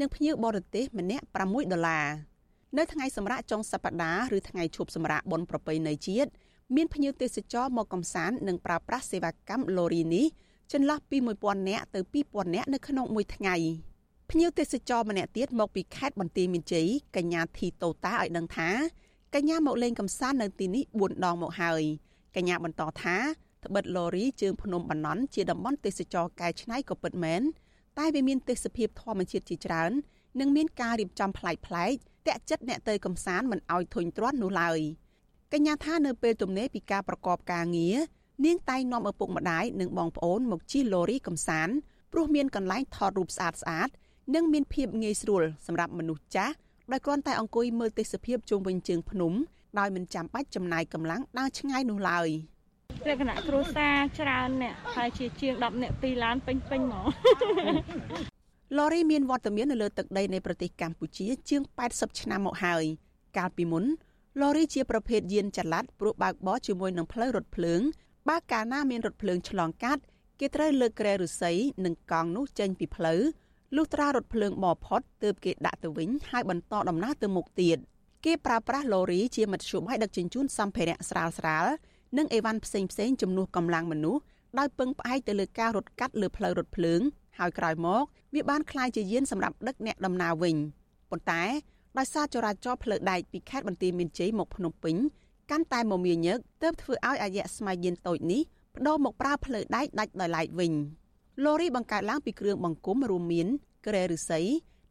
[0.00, 2.06] និងភ្ញៀវបរទេសម្នាក់6ដុល្លារ
[2.78, 6.30] នៅថ្ងៃសម្រាប់ចុងសប្តាហ៍ឬថ្ងៃឈប់សម្រាកបុណ្យប្រពៃណីជាតិ
[6.76, 10.26] មានភ្ញៀវទេសចរមកកំសាន្តនិងប្រើប្រាស់សេវាកម្មឡូរីនេះ
[10.72, 13.56] ចន្លោះពី1000នាក់ទៅ2000នាក់នៅក្នុងមួយថ្ងៃ
[14.30, 16.86] ភ្ញៀវទេសចរម្នាក់ទៀតមកពីខេត្តបន្ទាយមានជ័យ
[17.16, 18.70] កញ្ញាធីតូតាឲ្យដឹងថា
[19.34, 21.82] កញ្ញាមកលេងកំសាន្តនៅទីនេះ4ដងមកហើយ
[22.36, 23.16] កញ្ញាបន្តថា
[23.66, 27.42] ត្បិតឡូរីជើងភ្នំបណ្ណន់ជាតំបន់ទេសចរកែច្នៃក៏ពិតមែន
[27.98, 29.92] តែវាមានទេសភាពធម្មជាតិជាច្រើន
[30.40, 31.60] និងមានការរៀបចំប្លែកៗ
[32.26, 34.80] តាក់ចិត្តអ្នកទៅកំសាន្តមិនឲ្យធុញទ្រាន់នោះឡើយ
[35.52, 37.96] កញ្ញាថានៅពេលទំនេរពីការប្រកបការងារ
[38.44, 41.74] នាងតែងនាំឪពុកម្ដាយនិងបងប្អូនមកជិះឡូរីកំសាន្ត
[42.12, 43.88] ព្រោះមានកន្លែងថតរូបស្អាតស្អាត
[44.34, 46.54] និងមានភាពងាយស្រួលសម្រាប់មនុស្សចាស់
[46.92, 49.32] ដោយគ្រាន់តែអង្គុយមើលទេសភាពជុំវិញជើងភ្នំ
[49.78, 52.28] ដោយមិនចាំបាច់ចំណាយកម្លាំងដើរឆ្ងាយនោះឡើយ
[53.08, 57.06] លក្ខណៈគ្រួសារច្រើនអ្នកហើយជាជាង10អ្នក2ឡានពេញពេញហ្មង
[58.76, 62.84] ឡូរីមានវត្តមាននៅលើទឹកដីនៃប្រទេសកម្ពុជាជាង80ឆ្នាំមកហើយ
[63.36, 63.84] កាលពីមុន
[64.40, 67.80] ឡូរីជាប្រភេទយានចល័តព្រោះបើកបរជាមួយនឹងផ្លូវរថភ្លើង
[68.28, 70.02] បើកាលណាមានរថភ្លើងឆ្លងកាត់
[70.40, 71.52] គេត្រូវលើកគ្រែឫស្សី
[71.84, 73.20] និងកង់នោះចេញពីផ្លូវ
[73.76, 77.78] លុះត្រារថភ្លើងបផុតទើបគេដាក់ទៅវិញហើយបន្តដំណើរទៅមុខទៀត
[78.24, 81.66] គេប្រើប្រាស់ឡូរីជាមធ្យោបាយដឹកជញ្ជូនសម្ភារៈស្រាលស្រាល
[82.16, 84.22] និងអីវ៉ាន់ផ្សេងផ្សេងចំនួនកម្លាំងមនុស្ស
[84.58, 87.00] ដោយពឹងផ្អែកទៅលើការរត់កាត់លើផ្លូវរថភ្លើង
[87.38, 88.02] ហើយក្រោយមក
[88.34, 90.56] វាបានក្លាយជាយានសម្រាប់ដឹកអ្នកដំណើរវិញ
[91.10, 91.42] ប៉ុន្តែ
[91.98, 94.96] ដោយសារចរាចរណ៍ផ្លូវដែកពីខេត្តបន្ទាយមានជ័យមកភ្នំពេញ
[95.50, 98.42] កាន់តែមមាញឹកទើបធ្វើឲ្យអាយៈស្មៃយានតូចនេះ
[98.74, 100.72] បដូរមកប្រើផ្លូវដែកដាច់ដោយឡែកវិញ
[101.44, 103.46] លូរីបង្កើតឡើងពីគ្រឿងបង្គុំរួមមាន
[103.86, 104.40] គ្រែឫស្សី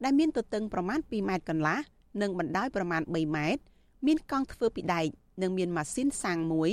[0.03, 1.77] ដែលមានទទឹងប្រមាណ2ម៉ែត្រកន្លះ
[2.21, 3.61] និងបណ្ដោយប្រមាណ3ម៉ែត្រ
[4.05, 5.07] មានកង់ធ្វើពីដែក
[5.41, 6.71] និងមានម៉ាស៊ីនសាំងមួយ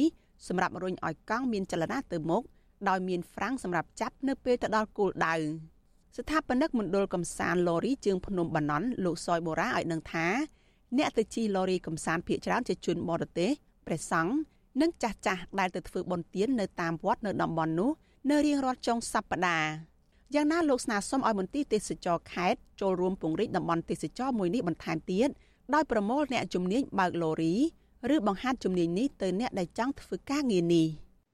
[0.48, 2.42] សម្រាប់រុញឲ្យកង់មានចលនាទៅមុខ
[2.88, 5.34] ដោយមានហ្វ្រាំងសម្រាប់ចាប់នៅពេលទៅដល់គោលដៅ
[6.16, 10.26] ស្ថាបនិកមណ្ឌលកំសាន្តឡូរីជើងភ្នំបាណន់លោកសយបូរ៉ាឲ្យដឹងថា
[10.98, 13.50] អ្នកទៅជិះឡូរីកំសាន្តភ ieck ច្រើនជាជនបរទេស
[13.86, 14.34] ព្រះសង្ឃ
[14.80, 17.90] និងចាស់ចាស់ដែលទៅធ្វើបុណ្យទាននៅតាមវត្តនៅតំបន់នោះ
[18.30, 19.70] នៅរៀងរាល់ចុងសប្តាហ៍
[20.34, 25.28] យ៉ាងណាលោកស្នើសុំឲ្យមន្ទីរទេសចរខេត្តចូលរួមពង្រីកតំបន់ទេសចរមួយនេះបន្ថែមទៀត
[25.74, 27.54] ដោយប្រមូលអ្នកជំនាញបើកឡូរី
[28.14, 30.88] ឬបង្ហាត់ជំនាញនេះទៅអ្នកដែលចង់ធ្វើការងារនេះ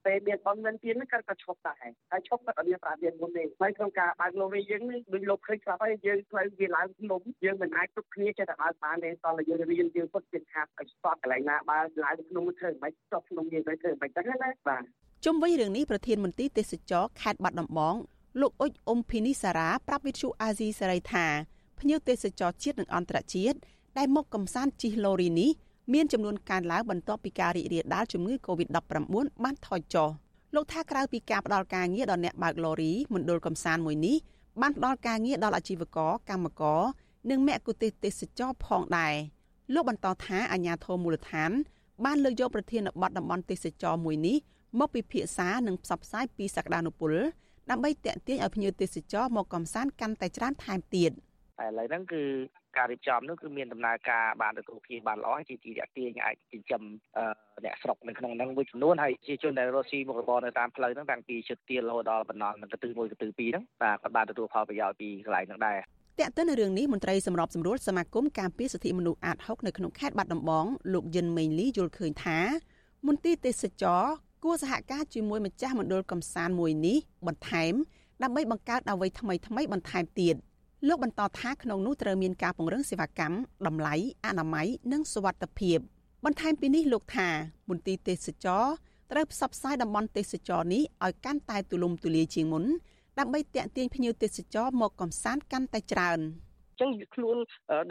[0.05, 1.75] ពេលមានបងមានទៀនគាត់ក៏ឈប់ដែរ
[2.11, 14.83] ហើយឈប់គាត់អត់មានប្រាទៀនមុនទេហើយក្នុងការបើកឡូរីយើងនេះដូចលោកឃើញស្រាប់ហើយយើងផ្លូវវាឡើងភ្នំយើងមិនអាចគ្រប់គ្នាចេះតែបើកបានទេតោះយើងរៀនយើងពុតទៀតខាត់ឲ្យស្ទាត់កន្លែងណាបើឡើងភ្នំធ្វើមិនស្ទាត់ភ្នំយើងទៅធ្វើមិនចឹងណាបាទ
[15.25, 17.95] ជុំវិញរឿងនេះប្រធានមន្ទីរទេសចរខេត្តបាត់ដំបង
[18.41, 21.25] លោកអ៊ុចអ៊ុំភីនីសារ៉ាប្រាប់វិទ្យុអាស៊ីសេរីថា
[21.79, 23.57] ភ្ញៀវទេសចរជាតិនិងអន្តរជាតិ
[23.97, 25.51] ដែលមកកំសាន្តជិះឡូរីនេះ
[25.93, 28.85] មានចំនួនកើនឡើងបន្ទាប់ពីការរីករាលដាលជំងឺ Covid-19
[29.43, 30.09] បានថយចុះ
[30.55, 34.17] លោកថាក្រៅពីការផ្តល់ការងារដល់អ្នកបើកឡូរីមណ្ឌលកំសាន្តមួយនេះ
[34.61, 36.81] បានផ្តល់ការងារដល់អាជីវករកម្មករ
[37.29, 39.13] និងមគ្គុទ្ទេសក៍ទេសចរផងដែរ
[39.73, 41.51] លោកបន្តថាអាជ្ញាធរមូលដ្ឋាន
[42.05, 44.37] បានលើកយកប្រធានបទតំបន់ទេសចរមួយនេះ
[44.79, 47.13] មកពិភាក្សានិងផ្សព្វផ្សាយពីសក្តានុពល
[47.69, 51.11] ដើម្បីតេទៀងឲ្យភ្ញៀវទេសចរមកកំសាន្តកាន់តែច្រើនថែមទៀត
[51.61, 52.21] ឥឡូវហ្នឹងគឺ
[52.77, 56.81] ការរៀបចំនោះគឺមានដំណើរការបានទទួលភាពបានល្អជាទីតាក់ទាញអាចចិញ្ចឹម
[57.65, 65.77] អ្នកស្រុកនៅក្នុងហ្នឹងមួយចំនួនហើយជាជនដែលរស់ស៊ីមុខរបរនៅតាមផ្លូវហ្នឹងតាំងពីជិតទៀលរហូតដល់បណ្ណនឹងកន្ទឺមួយកន្ទឺពីរហ្នឹងបាទគាត់បានទទួលផលប្រយោជន៍ពីកន្លែងហ្នឹងដែរ
[66.19, 72.39] តើតើនៅរឿងនេះមន្ត្រីសម្របសម្រួលសមាគមការពារសិទ្ធិមនុស្សអាត6នៅក្នុងខេត្តបាត់ដំបងលោកយិនមេងលីយល់ឃើញថា
[73.07, 74.03] មន្ទីរទេសចរ
[74.43, 76.97] គួរសហការជាមួយម្ចាស់មណ្ឌលកំសាន្តមួយនេះ
[77.27, 77.73] បន្ថែម
[78.23, 80.35] ដើម្បីបង្កើតអ្វីថ្មីថ្មីបន្ថែមទៀត
[80.87, 83.35] លោកបន្តថាក្នុងនោះត្រូវមានការពង្រឹងសេវាកម្ម
[83.67, 85.77] តម្លៃអនាម័យនិងសុវត្ថិភាព
[86.25, 87.29] បន្ថែមពីនេះលោកថា
[87.69, 88.63] មន្ទីរទេសចរ
[89.11, 92.63] ត្រូវផ្សព្វផ្សាយតំបន់ទេសចរនេះឲ្យកាន់តែទូលំទូលាយជាងមុន
[93.19, 96.19] ដើម្បីទាក់ទាញភ្ញៀវទេសចរមកកំសាន្តកាន់តែច្រើន។
[96.81, 97.37] ចឹងខ្លួន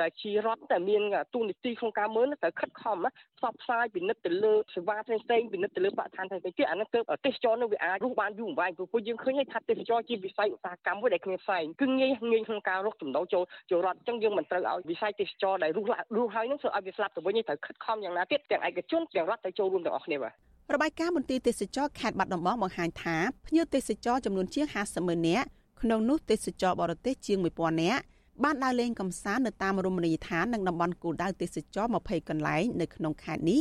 [0.03, 1.03] ដែលជារដ្ឋតែមាន
[1.35, 2.97] ទូនីតិក្នុងការមើលត្រូវខិតខំ
[3.39, 20.33] ផ្សព្វផ្សាយពិនិត្យទៅលើសេវាផ្សេងផ្សេងពិនិត្យទៅលើបរិស្ថានផ្សេងផ្សេងទៀតអានេះគឺទេសចរនឹងវាអាចរស់បានយូរអង្វែងព្រោះពួកយើងឃើញថាទេសចរជាវិស័យឧស្សាហកម្មមួយដែលគ្មានផ្សែងគឺងាយងាយក្នុងការរកចំណូលចូលចូលរដ្ឋអញ្ចឹងយើងមិនត្រូវឲ្យវិស័យទេសចរដែលរស់រស់ហើយនឹងធ្វើឲ្យវាស្លាប់ទៅវិញត្រូវខិតខំយ៉ាងណាទៀតទាំងឯកជនទាំងរដ្ឋត្រូវចូលរួមទាំងអស់គ្នាបាទ
[20.75, 23.17] របាយការណ៍មន្ទីរទេសចរខេត្តបាត់ដំបងបង្ហាញថា
[23.47, 25.47] ភ្ញៀវទេសចរចំនួនជាង50ម៉ឺននាក់
[25.83, 28.03] ក្នុងនោះទេសចរបរទេសជាង1000នាក់
[28.45, 33.61] បានដើរលេងកម្សាន្តនៅតាមរមណីយដ្ឋាននិងតំបន់គោលដៅទេសចរ20កន្លែងនៅក្នុងខេត្តនេះ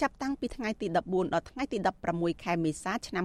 [0.00, 1.78] ចាប់តាំងពីថ្ងៃទី14ដល់ថ្ងៃទី
[2.10, 3.24] 16ខែមេសាឆ្នាំ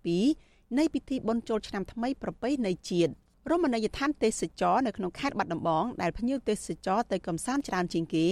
[0.00, 3.12] 2022នៃពិធីបុណ្យចូលឆ្នាំថ្មីប្រពៃណីជាតិ
[3.50, 8.26] រមណីយដ្ឋានទេសចរនៅក្នុងខេត្តបាត់ដំបងដែលភ្ញៀវទេសចរទៅកំសាន្តច្រើនជាងគេ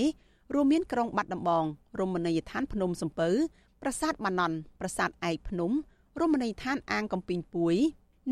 [0.55, 1.65] រួមមានក្រុងបាត់ដំបង
[2.01, 3.31] រមណីយដ្ឋានភ្នំសំពៅ
[3.83, 5.71] ប្រាសាទបាណន់ប្រាសាទឯកភ្នំ
[6.21, 7.77] រមណីយដ្ឋានអាងកំពីងពួយ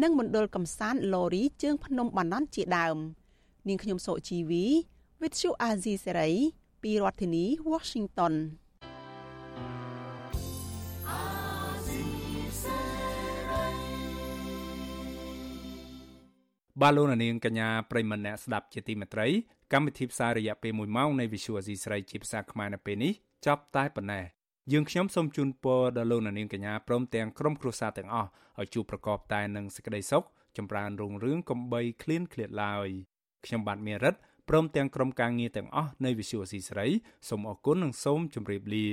[0.02, 2.98] និងមណ្ឌលកំសាន្តឡូរីជើងភ្នំបាណន់ជាដើម។
[3.68, 4.64] នាងខ្ញុំសុជីវី
[5.20, 6.32] With you Azizi Serai
[6.82, 8.34] ពីរដ្ឋធានី Washington
[16.80, 19.26] បាទលោកនាងកញ្ញាប្រិមម្នាក់ស្ដាប់ជាទីមេត្រី
[19.72, 23.12] កម្មវិធីផ្សាយរយៈពេល1ម៉ោងនៃ Visual Asia ស្រីជាភាសាខ្មែរនៅពេលនេះ
[23.46, 24.24] ចប់តែប៉ុណ្ណេះ
[24.72, 30.24] យើងខ្ញុំសូមជូនពរដល់លោកនាងកញ្ញាព្រមទាំងក្រុមគ្រួសារទាំងអស់ឲ្យជួបប្រកបតែនឹងសេចក្តីសុខ
[30.56, 32.88] ចម្រើនរុងរឿងកំបីឃ្លានឃ្លាតឡើយ
[33.46, 34.14] ខ្ញុំបាទមេរិត
[34.48, 36.86] ព្រមទាំងក្រុមការងារទាំងអស់នៃ Visual C ស្រី
[37.28, 38.86] សូមអរគុណនិងសូមជម្រាបលា